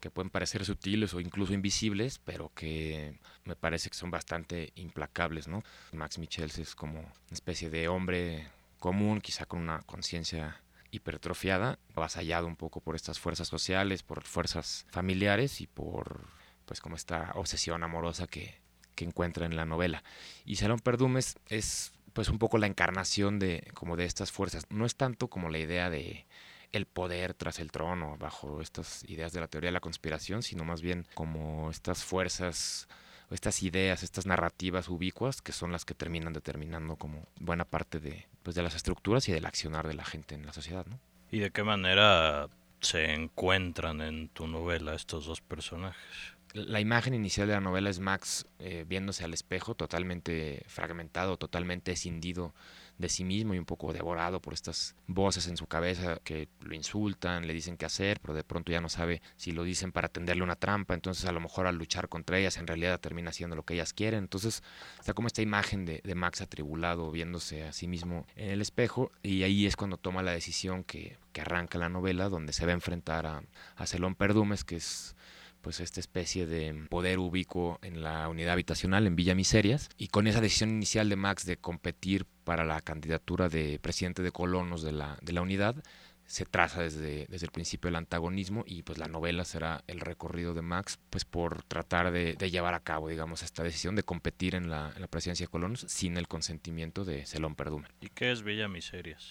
que 0.00 0.10
pueden 0.10 0.30
parecer 0.30 0.64
sutiles 0.64 1.14
o 1.14 1.20
incluso 1.20 1.54
invisibles, 1.54 2.18
pero 2.18 2.50
que 2.56 3.16
me 3.44 3.54
parece 3.54 3.88
que 3.88 3.96
son 3.96 4.10
bastante 4.10 4.72
implacables, 4.74 5.46
¿no? 5.46 5.62
Max 5.92 6.18
Michels 6.18 6.58
es 6.58 6.74
como 6.74 6.98
una 6.98 7.12
especie 7.30 7.70
de 7.70 7.86
hombre 7.86 8.48
común, 8.78 9.20
quizá 9.20 9.46
con 9.46 9.60
una 9.60 9.80
conciencia 9.82 10.62
hipertrofiada, 10.90 11.78
avasallado 11.94 12.46
un 12.46 12.56
poco 12.56 12.80
por 12.80 12.96
estas 12.96 13.18
fuerzas 13.18 13.48
sociales, 13.48 14.02
por 14.02 14.22
fuerzas 14.22 14.86
familiares 14.90 15.60
y 15.60 15.66
por 15.66 16.26
pues 16.64 16.80
como 16.80 16.96
esta 16.96 17.32
obsesión 17.34 17.82
amorosa 17.82 18.26
que, 18.26 18.60
que 18.94 19.04
encuentra 19.04 19.46
en 19.46 19.56
la 19.56 19.64
novela. 19.64 20.02
Y 20.44 20.56
Salón 20.56 20.80
Perdumes 20.80 21.38
es 21.46 21.92
pues 22.12 22.28
un 22.28 22.38
poco 22.38 22.58
la 22.58 22.66
encarnación 22.66 23.38
de 23.38 23.70
como 23.74 23.96
de 23.96 24.04
estas 24.04 24.32
fuerzas. 24.32 24.64
No 24.70 24.84
es 24.86 24.96
tanto 24.96 25.28
como 25.28 25.50
la 25.50 25.58
idea 25.58 25.88
de 25.90 26.26
el 26.72 26.86
poder 26.86 27.32
tras 27.32 27.60
el 27.60 27.70
trono 27.70 28.16
bajo 28.18 28.60
estas 28.60 29.04
ideas 29.04 29.32
de 29.32 29.40
la 29.40 29.48
teoría 29.48 29.68
de 29.68 29.72
la 29.72 29.80
conspiración, 29.80 30.42
sino 30.42 30.64
más 30.64 30.82
bien 30.82 31.06
como 31.14 31.70
estas 31.70 32.04
fuerzas 32.04 32.88
estas 33.30 33.62
ideas, 33.62 34.02
estas 34.02 34.26
narrativas 34.26 34.88
ubicuas 34.88 35.42
que 35.42 35.52
son 35.52 35.70
las 35.70 35.84
que 35.84 35.94
terminan 35.94 36.32
determinando 36.32 36.96
como 36.96 37.26
buena 37.38 37.64
parte 37.64 38.00
de, 38.00 38.26
pues, 38.48 38.56
de 38.56 38.62
las 38.62 38.74
estructuras 38.74 39.28
y 39.28 39.32
del 39.32 39.44
accionar 39.44 39.86
de 39.86 39.92
la 39.92 40.06
gente 40.06 40.34
en 40.34 40.46
la 40.46 40.54
sociedad. 40.54 40.86
¿no? 40.86 40.98
¿Y 41.30 41.38
de 41.38 41.50
qué 41.50 41.64
manera 41.64 42.48
se 42.80 43.12
encuentran 43.12 44.00
en 44.00 44.30
tu 44.30 44.46
novela 44.46 44.94
estos 44.94 45.26
dos 45.26 45.42
personajes? 45.42 46.32
La 46.54 46.80
imagen 46.80 47.12
inicial 47.12 47.46
de 47.46 47.52
la 47.52 47.60
novela 47.60 47.90
es 47.90 48.00
Max 48.00 48.46
eh, 48.58 48.86
viéndose 48.88 49.22
al 49.22 49.34
espejo, 49.34 49.74
totalmente 49.74 50.64
fragmentado, 50.66 51.36
totalmente 51.36 51.92
escindido 51.92 52.54
de 52.98 53.08
sí 53.08 53.24
mismo 53.24 53.54
y 53.54 53.58
un 53.58 53.64
poco 53.64 53.92
devorado 53.92 54.40
por 54.40 54.54
estas 54.54 54.96
voces 55.06 55.46
en 55.46 55.56
su 55.56 55.66
cabeza 55.66 56.18
que 56.24 56.48
lo 56.60 56.74
insultan, 56.74 57.46
le 57.46 57.54
dicen 57.54 57.76
qué 57.76 57.86
hacer, 57.86 58.20
pero 58.20 58.34
de 58.34 58.44
pronto 58.44 58.72
ya 58.72 58.80
no 58.80 58.88
sabe 58.88 59.22
si 59.36 59.52
lo 59.52 59.62
dicen 59.64 59.92
para 59.92 60.08
tenderle 60.08 60.42
una 60.42 60.56
trampa, 60.56 60.94
entonces 60.94 61.24
a 61.26 61.32
lo 61.32 61.40
mejor 61.40 61.66
al 61.66 61.76
luchar 61.76 62.08
contra 62.08 62.38
ellas 62.38 62.58
en 62.58 62.66
realidad 62.66 63.00
termina 63.00 63.30
haciendo 63.30 63.56
lo 63.56 63.64
que 63.64 63.74
ellas 63.74 63.92
quieren. 63.92 64.24
Entonces 64.24 64.62
está 64.98 65.14
como 65.14 65.28
esta 65.28 65.42
imagen 65.42 65.84
de, 65.84 66.00
de 66.04 66.14
Max 66.14 66.40
atribulado 66.40 67.10
viéndose 67.10 67.64
a 67.64 67.72
sí 67.72 67.86
mismo 67.86 68.26
en 68.36 68.50
el 68.50 68.60
espejo 68.60 69.10
y 69.22 69.44
ahí 69.44 69.66
es 69.66 69.76
cuando 69.76 69.96
toma 69.96 70.22
la 70.22 70.32
decisión 70.32 70.84
que, 70.84 71.16
que 71.32 71.40
arranca 71.40 71.78
la 71.78 71.88
novela 71.88 72.28
donde 72.28 72.52
se 72.52 72.66
va 72.66 72.72
a 72.72 72.74
enfrentar 72.74 73.26
a, 73.26 73.42
a 73.76 73.86
Celón 73.86 74.14
Perdumes, 74.14 74.64
que 74.64 74.76
es 74.76 75.14
pues 75.60 75.80
esta 75.80 76.00
especie 76.00 76.46
de 76.46 76.86
poder 76.88 77.18
ubicuo 77.18 77.78
en 77.82 78.02
la 78.02 78.28
unidad 78.28 78.52
habitacional 78.52 79.06
en 79.06 79.16
Villa 79.16 79.34
Miserias 79.34 79.90
y 79.98 80.08
con 80.08 80.26
esa 80.26 80.40
decisión 80.40 80.70
inicial 80.70 81.08
de 81.08 81.16
Max 81.16 81.44
de 81.44 81.56
competir 81.56 82.26
para 82.48 82.64
la 82.64 82.80
candidatura 82.80 83.50
de 83.50 83.78
presidente 83.78 84.22
de 84.22 84.32
colonos 84.32 84.80
de 84.80 84.92
la, 84.92 85.18
de 85.20 85.34
la 85.34 85.42
unidad 85.42 85.76
se 86.24 86.46
traza 86.46 86.80
desde, 86.80 87.26
desde 87.26 87.44
el 87.44 87.52
principio 87.52 87.88
el 87.88 87.96
antagonismo 87.96 88.64
y 88.66 88.84
pues 88.84 88.96
la 88.96 89.06
novela 89.06 89.44
será 89.44 89.84
el 89.86 90.00
recorrido 90.00 90.54
de 90.54 90.62
Max 90.62 90.98
pues 91.10 91.26
por 91.26 91.62
tratar 91.64 92.10
de, 92.10 92.36
de 92.36 92.50
llevar 92.50 92.72
a 92.72 92.80
cabo 92.80 93.10
digamos 93.10 93.42
esta 93.42 93.62
decisión 93.62 93.96
de 93.96 94.02
competir 94.02 94.54
en 94.54 94.70
la, 94.70 94.94
en 94.96 95.02
la 95.02 95.08
presidencia 95.08 95.44
de 95.44 95.50
colonos 95.50 95.84
sin 95.88 96.16
el 96.16 96.26
consentimiento 96.26 97.04
de 97.04 97.26
Celón 97.26 97.54
Perdume. 97.54 97.88
¿Y 98.00 98.08
qué 98.08 98.32
es 98.32 98.42
Villa 98.42 98.66
Miserias? 98.66 99.26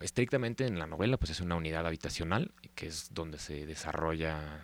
Estrictamente 0.00 0.66
en 0.66 0.78
la 0.78 0.86
novela 0.86 1.16
pues 1.16 1.30
es 1.30 1.40
una 1.40 1.54
unidad 1.54 1.86
habitacional 1.86 2.52
que 2.74 2.86
es 2.86 3.14
donde 3.14 3.38
se 3.38 3.64
desarrolla 3.64 4.60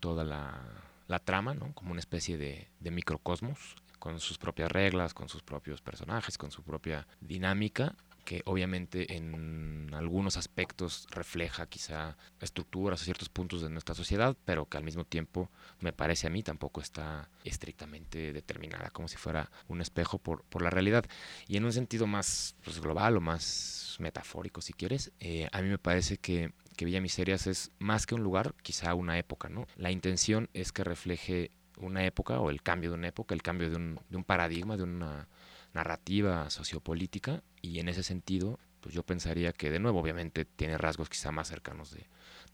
toda 0.00 0.22
la, 0.22 0.60
la 1.08 1.18
trama, 1.18 1.54
¿no? 1.54 1.72
Como 1.72 1.92
una 1.92 2.00
especie 2.00 2.36
de, 2.36 2.68
de, 2.78 2.90
microcosmos, 2.90 3.76
con 4.00 4.18
sus 4.18 4.38
propias 4.38 4.72
reglas, 4.72 5.14
con 5.14 5.28
sus 5.28 5.42
propios 5.42 5.80
personajes, 5.80 6.36
con 6.36 6.50
su 6.50 6.64
propia 6.64 7.06
dinámica, 7.20 7.94
que 8.24 8.42
obviamente 8.46 9.16
en 9.16 9.90
algunos 9.94 10.36
aspectos 10.36 11.06
refleja 11.10 11.66
quizá 11.66 12.16
estructuras 12.40 13.00
o 13.00 13.04
ciertos 13.04 13.28
puntos 13.28 13.62
de 13.62 13.70
nuestra 13.70 13.94
sociedad, 13.94 14.36
pero 14.44 14.66
que 14.66 14.78
al 14.78 14.84
mismo 14.84 15.04
tiempo, 15.04 15.50
me 15.80 15.92
parece 15.92 16.26
a 16.26 16.30
mí, 16.30 16.42
tampoco 16.42 16.80
está 16.80 17.28
estrictamente 17.44 18.32
determinada, 18.32 18.90
como 18.90 19.08
si 19.08 19.16
fuera 19.16 19.50
un 19.68 19.80
espejo 19.80 20.18
por, 20.18 20.44
por 20.44 20.62
la 20.62 20.70
realidad. 20.70 21.04
Y 21.46 21.56
en 21.56 21.64
un 21.64 21.72
sentido 21.72 22.06
más 22.06 22.56
pues, 22.64 22.80
global 22.80 23.16
o 23.16 23.20
más 23.20 23.96
metafórico, 24.00 24.60
si 24.60 24.72
quieres, 24.72 25.12
eh, 25.20 25.48
a 25.52 25.60
mí 25.62 25.68
me 25.68 25.78
parece 25.78 26.16
que 26.16 26.52
que 26.76 26.86
Villa 26.86 27.02
Miserias 27.02 27.46
es 27.46 27.72
más 27.78 28.06
que 28.06 28.14
un 28.14 28.22
lugar, 28.22 28.54
quizá 28.62 28.94
una 28.94 29.18
época, 29.18 29.50
¿no? 29.50 29.66
La 29.76 29.90
intención 29.90 30.48
es 30.54 30.72
que 30.72 30.82
refleje 30.82 31.50
una 31.86 32.04
época 32.04 32.40
o 32.40 32.50
el 32.50 32.62
cambio 32.62 32.90
de 32.90 32.96
una 32.96 33.08
época, 33.08 33.34
el 33.34 33.42
cambio 33.42 33.70
de 33.70 33.76
un, 33.76 34.00
de 34.08 34.16
un 34.16 34.24
paradigma, 34.24 34.76
de 34.76 34.84
una 34.84 35.28
narrativa 35.72 36.50
sociopolítica 36.50 37.42
y 37.62 37.78
en 37.78 37.88
ese 37.88 38.02
sentido, 38.02 38.58
pues 38.80 38.94
yo 38.94 39.02
pensaría 39.02 39.52
que 39.52 39.70
de 39.70 39.78
nuevo 39.78 40.00
obviamente 40.00 40.44
tiene 40.44 40.78
rasgos 40.78 41.08
quizá 41.08 41.30
más 41.30 41.48
cercanos 41.48 41.92
de, 41.92 42.06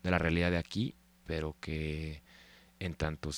de 0.03 0.11
la 0.11 0.19
realidad 0.19 0.51
de 0.51 0.59
aquí, 0.59 0.95
pero 1.25 1.57
que 1.61 2.23
en 2.79 2.95
tanto 2.95 3.31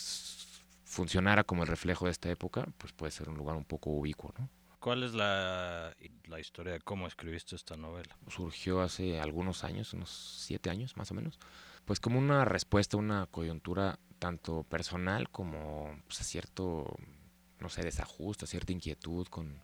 funcionara 0.85 1.45
como 1.45 1.62
el 1.62 1.68
reflejo 1.68 2.07
de 2.07 2.12
esta 2.12 2.30
época, 2.30 2.66
pues 2.78 2.92
puede 2.92 3.12
ser 3.12 3.28
un 3.28 3.37
lugar 3.37 3.57
un 3.57 3.64
poco 3.64 3.90
ubicuo, 3.90 4.33
¿no? 4.38 4.49
¿Cuál 4.80 5.02
es 5.02 5.12
la, 5.12 5.92
la, 6.28 6.38
historia 6.38 6.73
de 6.73 6.80
cómo 6.80 7.09
escribiste 7.09 7.57
esta 7.57 7.76
novela? 7.76 8.16
Surgió 8.28 8.80
hace 8.80 9.21
algunos 9.21 9.64
años, 9.64 9.92
unos 9.92 10.09
siete 10.40 10.71
años 10.71 10.97
más 10.97 11.11
o 11.11 11.14
menos, 11.14 11.38
pues 11.85 11.99
como 11.99 12.18
una 12.18 12.45
respuesta 12.45 12.97
a 12.97 13.00
una 13.00 13.26
coyuntura 13.26 13.99
tanto 14.19 14.65
personal 14.65 15.31
como 15.31 16.01
pues, 16.07 16.21
a 16.21 16.25
cierto, 16.25 16.97
no 17.61 17.69
sé, 17.69 17.83
desajuste, 17.83 18.45
a 18.45 18.49
cierta 18.49 18.73
inquietud 18.73 19.27
con, 19.29 19.63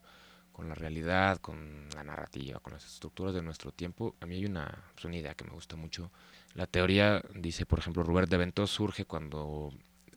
con 0.52 0.68
la 0.68 0.75
realidad, 0.75 1.38
con 1.38 1.88
la 1.94 2.04
narrativa, 2.04 2.61
con 2.61 2.73
las 2.73 2.84
estructuras 2.87 3.34
de 3.34 3.42
nuestro 3.42 3.73
tiempo. 3.73 4.16
A 4.20 4.26
mí 4.26 4.37
hay 4.37 4.46
una, 4.46 4.84
pues, 4.94 5.04
una 5.04 5.16
idea 5.16 5.34
que 5.34 5.44
me 5.44 5.50
gusta 5.50 5.76
mucho. 5.76 6.11
La 6.54 6.66
teoría, 6.66 7.23
dice 7.34 7.66
por 7.66 7.80
ejemplo 7.80 8.04
Robert 8.04 8.30
de 8.30 8.37
Ventos, 8.37 8.70
surge 8.70 9.04
cuando 9.04 9.73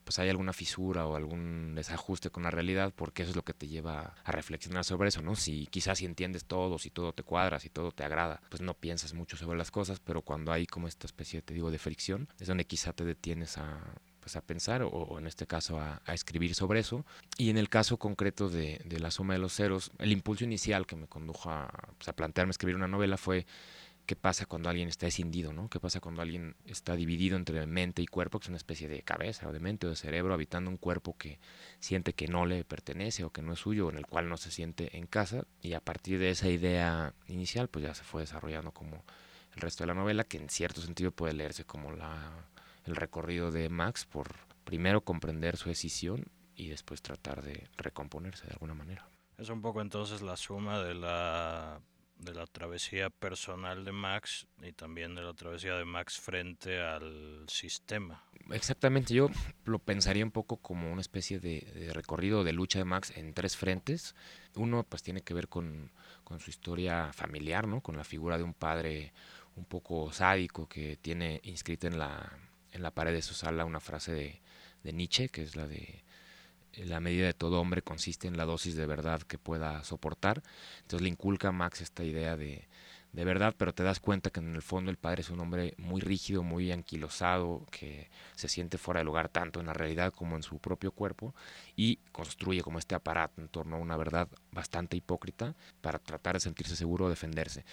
pues 0.08 0.20
hay 0.20 0.30
alguna 0.30 0.54
fisura 0.54 1.06
o 1.06 1.18
algún 1.18 1.76
desajuste 1.76 2.30
con 2.30 2.44
la 2.44 2.50
realidad, 2.50 2.94
porque 2.96 3.24
eso 3.24 3.32
es 3.32 3.36
lo 3.36 3.44
que 3.44 3.54
te 3.54 3.68
lleva 3.68 4.16
a 4.24 4.32
reflexionar 4.32 4.86
sobre 4.86 5.10
eso, 5.10 5.22
¿no? 5.22 5.36
Si 5.36 5.68
quizás 5.68 5.98
si 5.98 6.06
entiendes 6.06 6.46
todo, 6.46 6.80
si 6.80 6.92
todo 6.92 7.12
te 7.12 7.24
cuadra, 7.24 7.60
si 7.60 7.70
todo 7.70 7.92
te 7.92 8.06
agrada, 8.06 8.40
pues 8.50 8.62
no 8.62 8.74
piensas 8.74 9.14
mucho 9.14 9.36
sobre 9.36 9.58
las 9.58 9.70
cosas, 9.70 10.00
pero 10.00 10.22
cuando 10.22 10.54
hay 10.54 10.66
como 10.66 10.88
esta 10.88 11.08
especie, 11.08 11.42
te 11.42 11.54
digo, 11.54 11.72
de 11.72 11.78
fricción, 11.78 12.30
es 12.40 12.48
donde 12.48 12.66
quizá 12.66 12.94
te 12.94 13.04
detienes 13.04 13.58
a, 13.58 13.82
pues 14.28 14.36
a 14.36 14.42
pensar 14.42 14.82
o, 14.82 14.90
o, 14.90 15.20
en 15.20 15.26
este 15.26 15.48
caso 15.48 15.80
a, 15.80 16.02
a, 16.06 16.14
escribir 16.14 16.54
sobre 16.54 16.82
eso. 16.82 17.06
Y 17.38 17.50
en 17.50 17.58
el 17.58 17.70
caso 17.70 17.96
concreto 17.96 18.50
de, 18.50 18.82
de, 18.84 19.00
la 19.00 19.10
suma 19.10 19.36
de 19.36 19.40
los 19.40 19.54
ceros, 19.54 19.92
el 20.00 20.12
impulso 20.12 20.44
inicial 20.44 20.86
que 20.86 20.98
me 20.98 21.08
condujo 21.08 21.50
a, 21.50 21.70
pues 21.98 22.10
a 22.10 22.14
plantearme 22.14 22.52
escribir 22.52 22.76
una 22.76 22.90
novela 22.90 23.16
fue 23.16 23.46
qué 24.06 24.18
pasa 24.18 24.46
cuando 24.46 24.68
alguien 24.68 24.90
está 24.90 25.08
escindido, 25.08 25.54
¿no? 25.54 25.70
¿Qué 25.70 25.80
pasa 25.80 26.02
cuando 26.02 26.22
alguien 26.22 26.58
está 26.66 26.98
dividido 26.98 27.38
entre 27.38 27.66
mente 27.68 28.02
y 28.02 28.06
cuerpo, 28.06 28.38
que 28.40 28.46
es 28.46 28.50
una 28.50 28.58
especie 28.58 28.90
de 28.90 29.02
cabeza 29.02 29.48
o 29.48 29.54
de 29.54 29.62
mente 29.62 29.88
o 29.88 29.92
de 29.92 29.96
cerebro, 29.96 30.34
habitando 30.34 30.70
un 30.70 30.78
cuerpo 30.78 31.16
que 31.18 31.40
siente 31.80 32.12
que 32.12 32.28
no 32.28 32.46
le 32.46 32.66
pertenece 32.66 33.24
o 33.24 33.30
que 33.30 33.42
no 33.42 33.54
es 33.54 33.60
suyo, 33.60 33.88
o 33.88 33.92
en 33.92 33.98
el 33.98 34.08
cual 34.08 34.28
no 34.28 34.36
se 34.36 34.52
siente 34.52 34.98
en 34.98 35.08
casa, 35.08 35.46
y 35.62 35.72
a 35.72 35.80
partir 35.80 36.20
de 36.20 36.32
esa 36.32 36.50
idea 36.50 37.14
inicial, 37.28 37.70
pues 37.70 37.84
ya 37.84 37.94
se 37.94 38.04
fue 38.04 38.24
desarrollando 38.24 38.72
como 38.74 39.06
el 39.56 39.62
resto 39.62 39.86
de 39.86 39.88
la 39.88 39.94
novela, 39.94 40.26
que 40.26 40.38
en 40.38 40.50
cierto 40.50 40.82
sentido 40.82 41.12
puede 41.12 41.34
leerse 41.34 41.64
como 41.64 41.94
la, 41.94 42.48
el 42.88 42.96
recorrido 42.96 43.52
de 43.52 43.70
Max 43.70 44.06
por 44.06 44.30
primero 44.64 45.02
comprender 45.02 45.58
su 45.58 45.70
decisión 45.70 46.26
y 46.56 46.70
después 46.70 47.02
tratar 47.02 47.44
de 47.44 47.70
recomponerse 47.78 48.48
de 48.48 48.54
alguna 48.54 48.74
manera. 48.74 49.08
Es 49.38 49.50
un 49.50 49.62
poco 49.62 49.82
entonces 49.82 50.22
la 50.22 50.36
suma 50.36 50.82
de 50.82 50.96
la 50.96 51.80
de 52.20 52.34
la 52.34 52.48
travesía 52.48 53.10
personal 53.10 53.86
de 53.86 53.92
Max 53.92 54.48
y 54.62 54.72
también 54.74 55.16
de 55.16 55.22
la 55.22 55.34
travesía 55.34 55.76
de 55.76 55.86
Max 55.86 56.20
frente 56.20 56.80
al 56.80 57.46
sistema. 57.48 58.24
Exactamente, 58.50 59.14
yo 59.14 59.30
lo 59.66 59.80
pensaría 59.80 60.24
un 60.24 60.32
poco 60.32 60.58
como 60.58 60.92
una 60.92 61.02
especie 61.02 61.40
de, 61.40 61.62
de 61.76 61.94
recorrido 61.94 62.44
de 62.44 62.54
lucha 62.54 62.80
de 62.80 62.86
Max 62.86 63.14
en 63.16 63.34
tres 63.34 63.56
frentes. 63.56 64.16
Uno 64.56 64.84
pues 64.84 65.04
tiene 65.04 65.22
que 65.22 65.34
ver 65.34 65.48
con, 65.48 65.92
con, 66.24 66.40
su 66.40 66.50
historia 66.50 67.12
familiar, 67.14 67.68
¿no? 67.68 67.82
con 67.82 67.98
la 67.98 68.04
figura 68.04 68.38
de 68.38 68.44
un 68.44 68.54
padre 68.54 69.14
un 69.56 69.66
poco 69.66 70.12
sádico 70.12 70.68
que 70.68 70.98
tiene 70.98 71.40
inscrita 71.44 71.88
en 71.88 72.00
la, 72.00 72.32
en 72.72 72.84
la 72.84 72.92
pared 72.92 73.14
de 73.14 73.22
su 73.22 73.34
sala 73.34 73.66
una 73.66 73.80
frase 73.80 74.14
de, 74.14 74.42
de 74.84 74.94
Nietzsche, 74.94 75.30
que 75.30 75.44
es 75.44 75.56
la 75.56 75.68
de 75.68 76.04
la 76.86 77.00
medida 77.00 77.26
de 77.26 77.34
todo 77.34 77.60
hombre 77.60 77.82
consiste 77.82 78.28
en 78.28 78.38
la 78.38 78.46
dosis 78.46 78.76
de 78.76 78.86
verdad 78.86 79.22
que 79.24 79.40
pueda 79.40 79.84
soportar. 79.84 80.44
Entonces 80.82 81.02
le 81.02 81.10
inculca 81.10 81.48
a 81.48 81.52
Max 81.52 81.82
esta 81.82 82.04
idea 82.04 82.38
de, 82.38 82.68
de 83.14 83.26
verdad, 83.26 83.56
pero 83.58 83.74
te 83.74 83.84
das 83.84 84.00
cuenta 84.00 84.30
que 84.30 84.40
en 84.40 84.56
el 84.56 84.62
fondo 84.62 84.92
el 84.92 84.98
padre 84.98 85.22
es 85.22 85.30
un 85.30 85.40
hombre 85.40 85.74
muy 85.78 86.02
rígido, 86.02 86.44
muy 86.44 86.72
anquilosado, 86.72 87.66
que 87.72 88.10
se 88.36 88.48
siente 88.48 88.78
fuera 88.78 89.00
de 89.00 89.06
lugar 89.06 89.30
tanto 89.30 89.60
en 89.60 89.66
la 89.66 89.74
realidad 89.74 90.14
como 90.14 90.36
en 90.36 90.44
su 90.44 90.60
propio 90.60 90.92
cuerpo 90.92 91.34
y 91.76 91.98
construye 92.12 92.62
como 92.62 92.80
este 92.80 92.96
aparato 92.96 93.42
en 93.42 93.48
torno 93.48 93.78
a 93.78 93.80
una 93.80 93.98
verdad 93.98 94.28
bastante 94.52 94.98
hipócrita 94.98 95.56
para 95.82 96.00
tratar 96.00 96.36
de 96.36 96.42
sentirse 96.42 96.76
seguro 96.76 97.06
o 97.06 97.10
defenderse. 97.10 97.66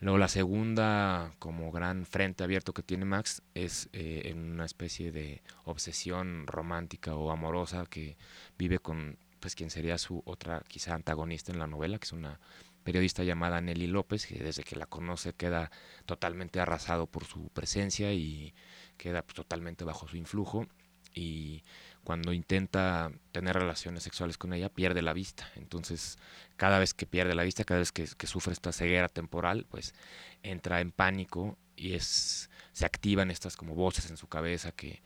Luego 0.00 0.18
la 0.18 0.28
segunda 0.28 1.32
como 1.38 1.70
gran 1.72 2.04
frente 2.04 2.44
abierto 2.44 2.74
que 2.74 2.82
tiene 2.82 3.04
Max 3.04 3.42
es 3.54 3.88
eh, 3.92 4.22
en 4.26 4.38
una 4.38 4.64
especie 4.64 5.12
de 5.12 5.42
obsesión 5.64 6.46
romántica 6.46 7.14
o 7.14 7.30
amorosa 7.30 7.86
que 7.86 8.16
vive 8.58 8.78
con 8.78 9.16
pues 9.40 9.56
quien 9.56 9.70
sería 9.70 9.98
su 9.98 10.22
otra 10.24 10.62
quizá 10.68 10.94
antagonista 10.94 11.50
en 11.50 11.58
la 11.58 11.66
novela, 11.66 11.98
que 11.98 12.04
es 12.04 12.12
una 12.12 12.38
periodista 12.82 13.24
llamada 13.24 13.60
Nelly 13.60 13.86
López, 13.86 14.26
que 14.26 14.38
desde 14.38 14.64
que 14.64 14.76
la 14.76 14.86
conoce 14.86 15.32
queda 15.32 15.70
totalmente 16.06 16.60
arrasado 16.60 17.06
por 17.06 17.24
su 17.24 17.48
presencia 17.50 18.12
y 18.12 18.54
queda 18.96 19.22
pues, 19.22 19.34
totalmente 19.34 19.84
bajo 19.84 20.08
su 20.08 20.16
influjo 20.16 20.66
y 21.14 21.64
cuando 22.04 22.32
intenta 22.32 23.12
tener 23.32 23.56
relaciones 23.56 24.02
sexuales 24.02 24.38
con 24.38 24.52
ella 24.52 24.68
pierde 24.68 25.02
la 25.02 25.12
vista. 25.12 25.50
Entonces, 25.56 26.18
cada 26.56 26.78
vez 26.78 26.94
que 26.94 27.06
pierde 27.06 27.34
la 27.34 27.42
vista, 27.42 27.64
cada 27.64 27.80
vez 27.80 27.92
que, 27.92 28.06
que, 28.16 28.26
sufre 28.26 28.52
esta 28.52 28.72
ceguera 28.72 29.08
temporal, 29.08 29.66
pues 29.68 29.94
entra 30.42 30.80
en 30.80 30.90
pánico 30.90 31.58
y 31.76 31.94
es 31.94 32.50
se 32.72 32.86
activan 32.86 33.30
estas 33.30 33.56
como 33.56 33.74
voces 33.74 34.10
en 34.10 34.16
su 34.16 34.26
cabeza 34.26 34.72
que, 34.72 35.02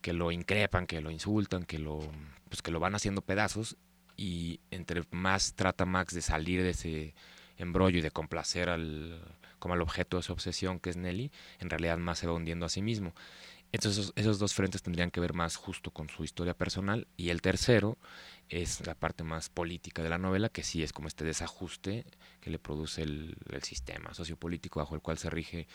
que 0.00 0.12
lo 0.12 0.32
increpan, 0.32 0.86
que 0.86 1.00
lo 1.00 1.10
insultan, 1.10 1.64
que 1.64 1.78
lo 1.78 2.00
pues 2.48 2.62
que 2.62 2.70
lo 2.70 2.80
van 2.80 2.94
haciendo 2.94 3.22
pedazos 3.22 3.76
y 4.22 4.60
entre 4.70 5.02
más 5.10 5.54
trata 5.54 5.84
Max 5.84 6.14
de 6.14 6.22
salir 6.22 6.62
de 6.62 6.70
ese 6.70 7.12
embrollo 7.56 7.98
y 7.98 8.02
de 8.02 8.12
complacer 8.12 8.68
al 8.68 9.20
como 9.58 9.74
al 9.74 9.82
objeto 9.82 10.16
de 10.16 10.22
su 10.22 10.32
obsesión 10.32 10.78
que 10.78 10.90
es 10.90 10.96
Nelly, 10.96 11.32
en 11.58 11.70
realidad 11.70 11.98
más 11.98 12.20
se 12.20 12.28
va 12.28 12.32
hundiendo 12.32 12.64
a 12.64 12.68
sí 12.68 12.82
mismo. 12.82 13.14
Entonces 13.72 14.12
esos, 14.14 14.38
dos 14.38 14.54
frentes 14.54 14.82
tendrían 14.82 15.10
que 15.10 15.18
ver 15.18 15.32
más 15.32 15.56
justo 15.56 15.90
con 15.90 16.08
su 16.08 16.22
historia 16.22 16.54
personal 16.54 17.08
y 17.16 17.30
el 17.30 17.42
tercero 17.42 17.98
es 18.48 18.86
la 18.86 18.94
parte 18.94 19.24
más 19.24 19.48
política 19.48 20.04
de 20.04 20.10
la 20.10 20.18
novela, 20.18 20.50
que 20.50 20.62
sí 20.62 20.84
es 20.84 20.92
como 20.92 21.08
este 21.08 21.24
desajuste 21.24 22.04
que 22.40 22.50
le 22.50 22.60
produce 22.60 23.02
el, 23.02 23.36
sistema 23.62 24.14
sociopolítico 24.14 24.78
bajo 24.78 24.94
el 24.94 25.00
cual 25.00 25.18
se 25.18 25.30
rige 25.30 25.66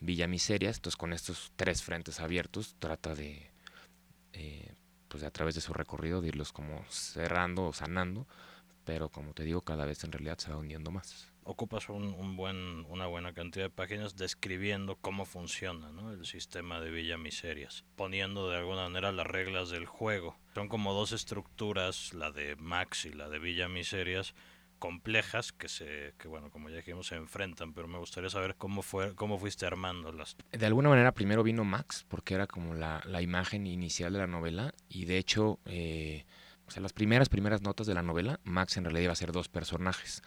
Villa 0.00 0.26
Miserias. 0.26 0.76
Entonces 0.76 0.96
con 0.96 1.12
estos 1.12 1.52
tres 1.56 1.82
frentes 1.82 2.20
abiertos 2.20 2.76
trata 2.78 3.14
de, 3.14 3.50
eh, 4.32 4.74
pues 5.10 5.22
a 5.24 5.30
través 5.30 5.54
de 5.54 5.60
su 5.60 5.74
recorrido, 5.74 6.22
de 6.22 6.32
como 6.54 6.82
cerrando 6.88 7.66
o 7.66 7.72
sanando, 7.74 8.26
pero 8.86 9.10
como 9.10 9.34
te 9.34 9.44
digo, 9.44 9.60
cada 9.60 9.84
vez 9.84 10.02
en 10.04 10.12
realidad 10.12 10.38
se 10.38 10.50
va 10.50 10.56
hundiendo 10.56 10.90
más 10.90 11.30
ocupas 11.50 11.88
un, 11.88 12.36
buen, 12.36 12.84
una 12.88 13.06
buena 13.06 13.32
cantidad 13.32 13.64
de 13.64 13.70
páginas 13.70 14.16
describiendo 14.16 14.96
cómo 14.96 15.24
funciona 15.24 15.90
el 16.12 16.24
sistema 16.24 16.80
de 16.80 16.90
Villa 16.90 17.18
Miserias, 17.18 17.84
poniendo 17.96 18.48
de 18.48 18.58
alguna 18.58 18.84
manera 18.84 19.10
las 19.12 19.26
reglas 19.26 19.70
del 19.70 19.86
juego. 19.86 20.36
Son 20.54 20.68
como 20.68 20.94
dos 20.94 21.12
estructuras, 21.12 22.14
la 22.14 22.30
de 22.30 22.56
Max 22.56 23.04
y 23.04 23.12
la 23.12 23.28
de 23.28 23.38
Villa 23.38 23.68
Miserias, 23.68 24.34
complejas 24.80 25.52
que 25.52 25.68
se 25.68 26.14
que 26.18 26.26
bueno 26.26 26.50
como 26.50 26.68
ya 26.68 26.78
dijimos 26.78 27.06
se 27.06 27.14
enfrentan 27.14 27.72
pero 27.72 27.86
me 27.86 27.98
gustaría 27.98 28.30
saber 28.30 28.56
cómo 28.56 28.82
fue 28.82 29.14
cómo 29.14 29.38
fuiste 29.38 29.66
armándolas 29.66 30.36
de 30.50 30.66
alguna 30.66 30.88
manera 30.88 31.12
primero 31.12 31.44
vino 31.44 31.62
Max 31.62 32.04
porque 32.08 32.34
era 32.34 32.48
como 32.48 32.74
la, 32.74 33.00
la 33.06 33.22
imagen 33.22 33.68
inicial 33.68 34.12
de 34.12 34.18
la 34.18 34.26
novela 34.26 34.74
y 34.88 35.04
de 35.04 35.18
hecho 35.18 35.60
eh, 35.66 36.24
o 36.66 36.72
sea 36.72 36.82
las 36.82 36.92
primeras 36.92 37.28
primeras 37.28 37.62
notas 37.62 37.86
de 37.86 37.94
la 37.94 38.02
novela 38.02 38.40
Max 38.42 38.76
en 38.76 38.84
realidad 38.84 39.04
iba 39.04 39.12
a 39.12 39.16
ser 39.16 39.30
dos 39.30 39.48
personajes 39.48 40.22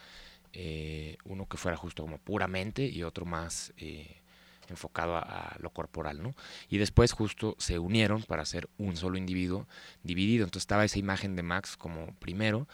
eh, 0.53 1.17
uno 1.25 1.47
que 1.47 1.57
fuera 1.57 1.75
justo 1.75 2.03
como 2.03 2.19
puramente 2.19 2.85
y 2.85 3.01
otro 3.01 3.25
más 3.25 3.73
eh, 3.77 4.21
enfocado 4.69 5.17
a, 5.17 5.55
lo 5.59 5.71
corporal, 5.71 6.21
¿no? 6.21 6.35
Y 6.69 6.77
después 6.77 7.11
justo 7.11 7.55
se 7.57 7.79
unieron 7.79 8.23
para 8.23 8.43
hacer 8.43 8.69
un 8.77 8.95
solo 8.95 9.17
individuo 9.17 9.67
dividido. 10.03 10.45
Entonces 10.45 10.63
estaba 10.63 10.85
esa 10.85 10.99
imagen 10.99 11.35
de 11.35 11.43
Max 11.43 11.75
como 11.75 12.13
primero, 12.19 12.67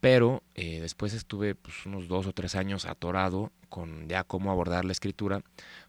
pero 0.00 0.42
eh, 0.54 0.80
después 0.80 1.12
estuve 1.12 1.54
pues, 1.54 1.86
unos 1.86 2.08
dos 2.08 2.26
o 2.26 2.32
tres 2.32 2.54
años 2.54 2.86
atorado 2.86 3.52
con 3.68 4.08
ya 4.08 4.24
cómo 4.24 4.50
abordar 4.50 4.84
la 4.84 4.92
escritura, 4.92 5.42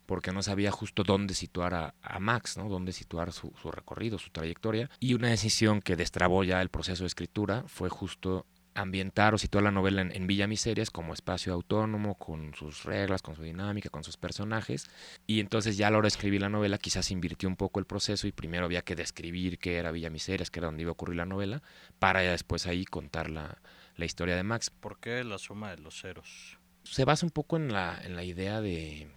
porque 0.05 0.31
no 0.31 0.43
sabía 0.43 0.71
justo 0.71 1.03
dónde 1.03 1.33
situar 1.33 1.73
a, 1.73 2.19
Max, 2.19 2.57
¿no? 2.57 2.69
Dónde 2.69 2.91
situar 2.91 3.31
su, 3.31 3.51
recorrido, 3.71 4.19
su 4.19 4.29
trayectoria. 4.29 4.89
Y 4.99 5.15
una 5.15 5.29
decisión 5.29 5.81
que 5.81 5.95
destrabó 5.95 6.43
ya 6.43 6.61
el 6.61 6.69
proceso 6.69 7.03
de 7.03 7.07
escritura 7.07 7.63
fue 7.67 7.89
justo 7.89 8.45
ambientar 8.73 9.33
o 9.33 9.37
situar 9.37 9.63
la 9.65 9.71
novela 9.71 10.01
en, 10.01 10.27
Villa 10.27 10.47
Miserias 10.47 10.91
como 10.91 11.13
espacio 11.13 11.53
autónomo, 11.53 12.15
con 12.15 12.53
sus 12.53 12.83
reglas, 12.83 13.21
con 13.21 13.35
su 13.35 13.41
dinámica, 13.41 13.89
con 13.89 14.03
sus 14.03 14.17
personajes. 14.17 14.87
Y 15.27 15.39
entonces 15.39 15.75
ya 15.77 15.87
a 15.87 15.91
la 15.91 15.97
hora 15.97 16.05
de 16.05 16.09
escribir 16.09 16.41
la 16.41 16.49
novela 16.49 16.77
quizás 16.77 17.11
invirtió 17.11 17.49
un 17.49 17.55
poco 17.55 17.79
el 17.79 17.85
proceso 17.85 18.27
y 18.27 18.31
primero 18.31 18.65
había 18.65 18.81
que 18.81 18.95
describir 18.95 19.57
qué 19.59 19.77
era 19.77 19.91
Villa 19.91 20.09
Miserias, 20.09 20.51
que 20.51 20.59
era 20.59 20.67
donde 20.67 20.83
iba 20.83 20.89
a 20.89 20.93
ocurrir 20.93 21.17
la 21.17 21.25
novela, 21.25 21.61
para 21.99 22.23
ya 22.23 22.31
después 22.31 22.67
ahí 22.67 22.85
contar 22.85 23.29
la, 24.01 24.05
historia 24.05 24.35
de 24.35 24.43
Max. 24.43 24.69
¿Por 24.69 24.99
qué 24.99 25.23
la 25.23 25.37
suma 25.37 25.71
de 25.71 25.77
los 25.77 26.01
ceros? 26.01 26.57
Se 26.83 27.05
basa 27.05 27.25
un 27.25 27.31
poco 27.31 27.57
en 27.57 27.71
la, 27.71 27.99
en 28.03 28.15
la 28.15 28.23
idea 28.23 28.61
de 28.61 29.09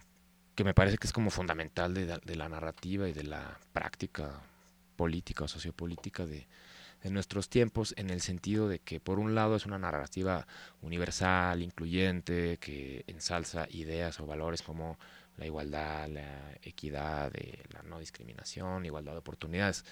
que 0.55 0.63
me 0.63 0.73
parece 0.73 0.97
que 0.97 1.07
es 1.07 1.13
como 1.13 1.29
fundamental 1.29 1.93
de, 1.93 2.05
de 2.05 2.35
la 2.35 2.47
narrativa 2.47 3.09
y 3.09 3.13
de 3.13 3.23
la 3.23 3.59
práctica 3.73 4.41
política 4.95 5.43
o 5.43 5.47
sociopolítica 5.47 6.25
de, 6.25 6.47
de 7.05 7.11
nuestros 7.11 7.49
tiempos 7.49 7.93
en 7.97 8.09
el 8.09 8.19
sentido 8.19 8.67
de 8.67 8.79
que 8.79 8.99
por 8.99 9.19
un 9.19 9.35
lado 9.35 9.55
es 9.55 9.67
una 9.67 9.77
narrativa 9.77 10.47
universal, 10.81 11.61
incluyente, 11.61 12.57
que 12.57 13.03
ensalza 13.05 13.67
ideas 13.69 14.19
o 14.19 14.25
valores 14.25 14.63
como 14.63 14.97
la 15.37 15.45
igualdad, 15.45 16.07
la 16.09 16.57
equidad, 16.63 17.31
eh, 17.35 17.63
la 17.71 17.83
no 17.83 17.99
discriminación, 17.99 18.85
igualdad 18.85 19.11
de 19.11 19.19
oportunidades, 19.19 19.85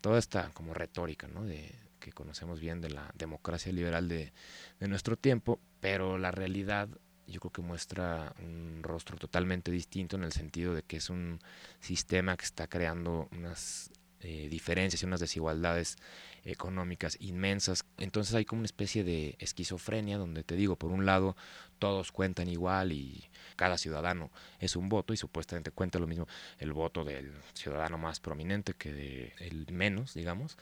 toda 0.00 0.20
esta 0.20 0.50
como 0.50 0.72
retórica 0.72 1.26
¿no? 1.26 1.44
de, 1.44 1.74
que 2.00 2.12
conocemos 2.12 2.60
bien 2.60 2.80
de 2.80 2.90
la 2.90 3.12
democracia 3.14 3.72
liberal 3.72 4.08
de, 4.08 4.32
de 4.80 4.88
nuestro 4.88 5.16
tiempo, 5.16 5.60
pero 5.80 6.18
la 6.18 6.30
realidad 6.30 6.88
yo 7.26 7.40
creo 7.40 7.52
que 7.52 7.62
muestra 7.62 8.34
un 8.40 8.82
rostro 8.82 9.16
totalmente 9.16 9.70
distinto 9.70 10.16
en 10.16 10.24
el 10.24 10.32
sentido 10.32 10.74
de 10.74 10.82
que 10.82 10.96
es 10.96 11.10
un 11.10 11.38
sistema 11.78 12.36
que 12.36 12.44
está 12.44 12.66
creando 12.66 13.28
unas 13.30 13.90
eh, 14.22 14.48
diferencias 14.50 15.02
y 15.02 15.06
unas 15.06 15.20
desigualdades 15.20 15.96
económicas 16.44 17.16
inmensas. 17.20 17.86
Entonces 17.96 18.34
hay 18.34 18.44
como 18.44 18.60
una 18.60 18.66
especie 18.66 19.02
de 19.02 19.36
esquizofrenia 19.38 20.18
donde 20.18 20.44
te 20.44 20.56
digo, 20.56 20.76
por 20.76 20.90
un 20.90 21.06
lado, 21.06 21.36
todos 21.78 22.12
cuentan 22.12 22.48
igual 22.48 22.92
y 22.92 23.30
cada 23.56 23.78
ciudadano 23.78 24.30
es 24.58 24.76
un 24.76 24.90
voto 24.90 25.14
y 25.14 25.16
supuestamente 25.16 25.70
cuenta 25.70 25.98
lo 25.98 26.06
mismo 26.06 26.26
el 26.58 26.74
voto 26.74 27.02
del 27.02 27.32
ciudadano 27.54 27.96
más 27.96 28.20
prominente 28.20 28.74
que 28.74 28.92
de 28.92 29.32
el 29.38 29.66
menos, 29.72 30.12
digamos. 30.12 30.58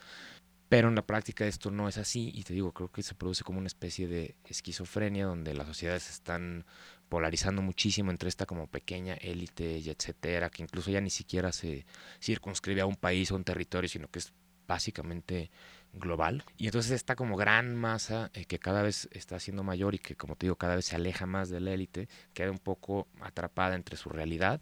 Pero 0.69 0.89
en 0.89 0.95
la 0.95 1.07
práctica 1.07 1.47
esto 1.47 1.71
no 1.71 1.89
es 1.89 1.97
así 1.97 2.31
y 2.35 2.43
te 2.43 2.53
digo, 2.53 2.73
creo 2.73 2.91
que 2.91 3.03
se 3.03 3.15
produce 3.15 3.43
como 3.43 3.59
una 3.59 3.69
especie 3.69 4.07
de 4.07 4.37
esquizofrenia 4.45 5.25
donde 5.25 5.55
las 5.55 5.67
sociedades 5.67 6.11
están 6.11 6.67
polarizando 7.09 7.63
muchísimo 7.63 8.11
entre 8.11 8.29
esta 8.29 8.45
como 8.45 8.67
pequeña 8.67 9.15
élite 9.15 9.79
y 9.79 9.89
etcétera, 9.89 10.51
que 10.51 10.63
incluso 10.63 10.91
ya 10.91 11.01
ni 11.01 11.09
siquiera 11.11 11.53
se 11.53 11.87
circunscribe 12.21 12.83
a 12.83 12.87
un 12.87 12.97
país 12.97 13.31
o 13.31 13.37
un 13.37 13.45
territorio, 13.45 13.89
sino 13.89 14.09
que 14.09 14.19
es 14.19 14.33
básicamente 14.67 15.51
global. 15.95 16.45
Y 16.59 16.67
entonces 16.67 16.93
esta 16.93 17.17
como 17.17 17.37
gran 17.37 17.75
masa 17.75 18.31
eh, 18.35 18.45
que 18.45 18.59
cada 18.59 18.83
vez 18.83 19.09
está 19.13 19.41
siendo 19.41 19.65
mayor 19.65 19.95
y 19.95 19.99
que 19.99 20.17
como 20.17 20.37
te 20.37 20.47
digo 20.47 20.57
cada 20.57 20.77
vez 20.77 20.85
se 20.85 20.97
aleja 20.97 21.25
más 21.25 21.49
de 21.49 21.61
la 21.61 21.73
élite, 21.73 22.09
queda 22.35 22.51
un 22.51 22.59
poco 22.59 23.09
atrapada 23.21 23.75
entre 23.75 23.97
su 23.97 24.11
realidad, 24.11 24.61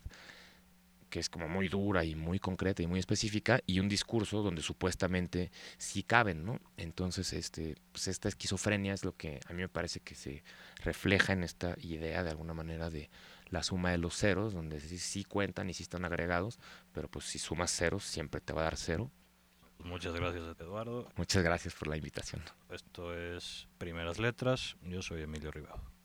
que 1.11 1.19
es 1.19 1.29
como 1.29 1.49
muy 1.49 1.69
dura 1.69 2.05
y 2.05 2.15
muy 2.15 2.39
concreta 2.39 2.83
y 2.83 2.87
muy 2.87 2.99
específica, 3.01 3.61
y 3.67 3.81
un 3.81 3.89
discurso 3.89 4.43
donde 4.43 4.63
supuestamente 4.63 5.51
sí 5.79 6.03
caben, 6.03 6.45
¿no? 6.45 6.61
Entonces, 6.77 7.33
este, 7.33 7.77
pues 7.93 8.09
esta 8.09 8.29
esquizofrenia 8.29 8.95
es 8.95 9.05
lo 9.05 9.17
que 9.17 9.41
a 9.47 9.53
mí 9.53 9.63
me 9.63 9.69
parece 9.69 10.01
que 10.01 10.15
se 10.15 10.43
refleja 10.83 11.33
en 11.33 11.45
esta 11.45 11.77
idea 11.81 12.23
de 12.23 12.31
alguna 12.31 12.55
manera 12.55 12.91
de 12.91 13.11
la 13.49 13.63
suma 13.63 13.91
de 13.91 13.99
los 13.99 14.17
ceros, 14.17 14.53
donde 14.53 14.81
sí, 14.81 14.99
sí 14.99 15.25
cuentan 15.25 15.71
y 15.71 15.75
sí 15.75 15.83
están 15.83 16.05
agregados, 16.05 16.59
pero 16.93 17.09
pues 17.09 17.27
si 17.27 17.39
sumas 17.39 17.71
ceros 17.71 18.05
siempre 18.05 18.41
te 18.41 18.53
va 18.53 18.63
a 18.63 18.65
dar 18.65 18.77
cero 18.77 19.11
Muchas 19.79 20.15
gracias, 20.15 20.45
Eduardo. 20.59 21.09
Muchas 21.17 21.43
gracias 21.43 21.75
por 21.75 21.89
la 21.89 21.97
invitación. 21.97 22.43
Esto 22.71 23.15
es 23.15 23.69
Primeras 23.79 24.19
Letras. 24.19 24.77
Yo 24.83 25.03
soy 25.03 25.23
Emilio 25.23 25.51
Ribado. 25.51 25.96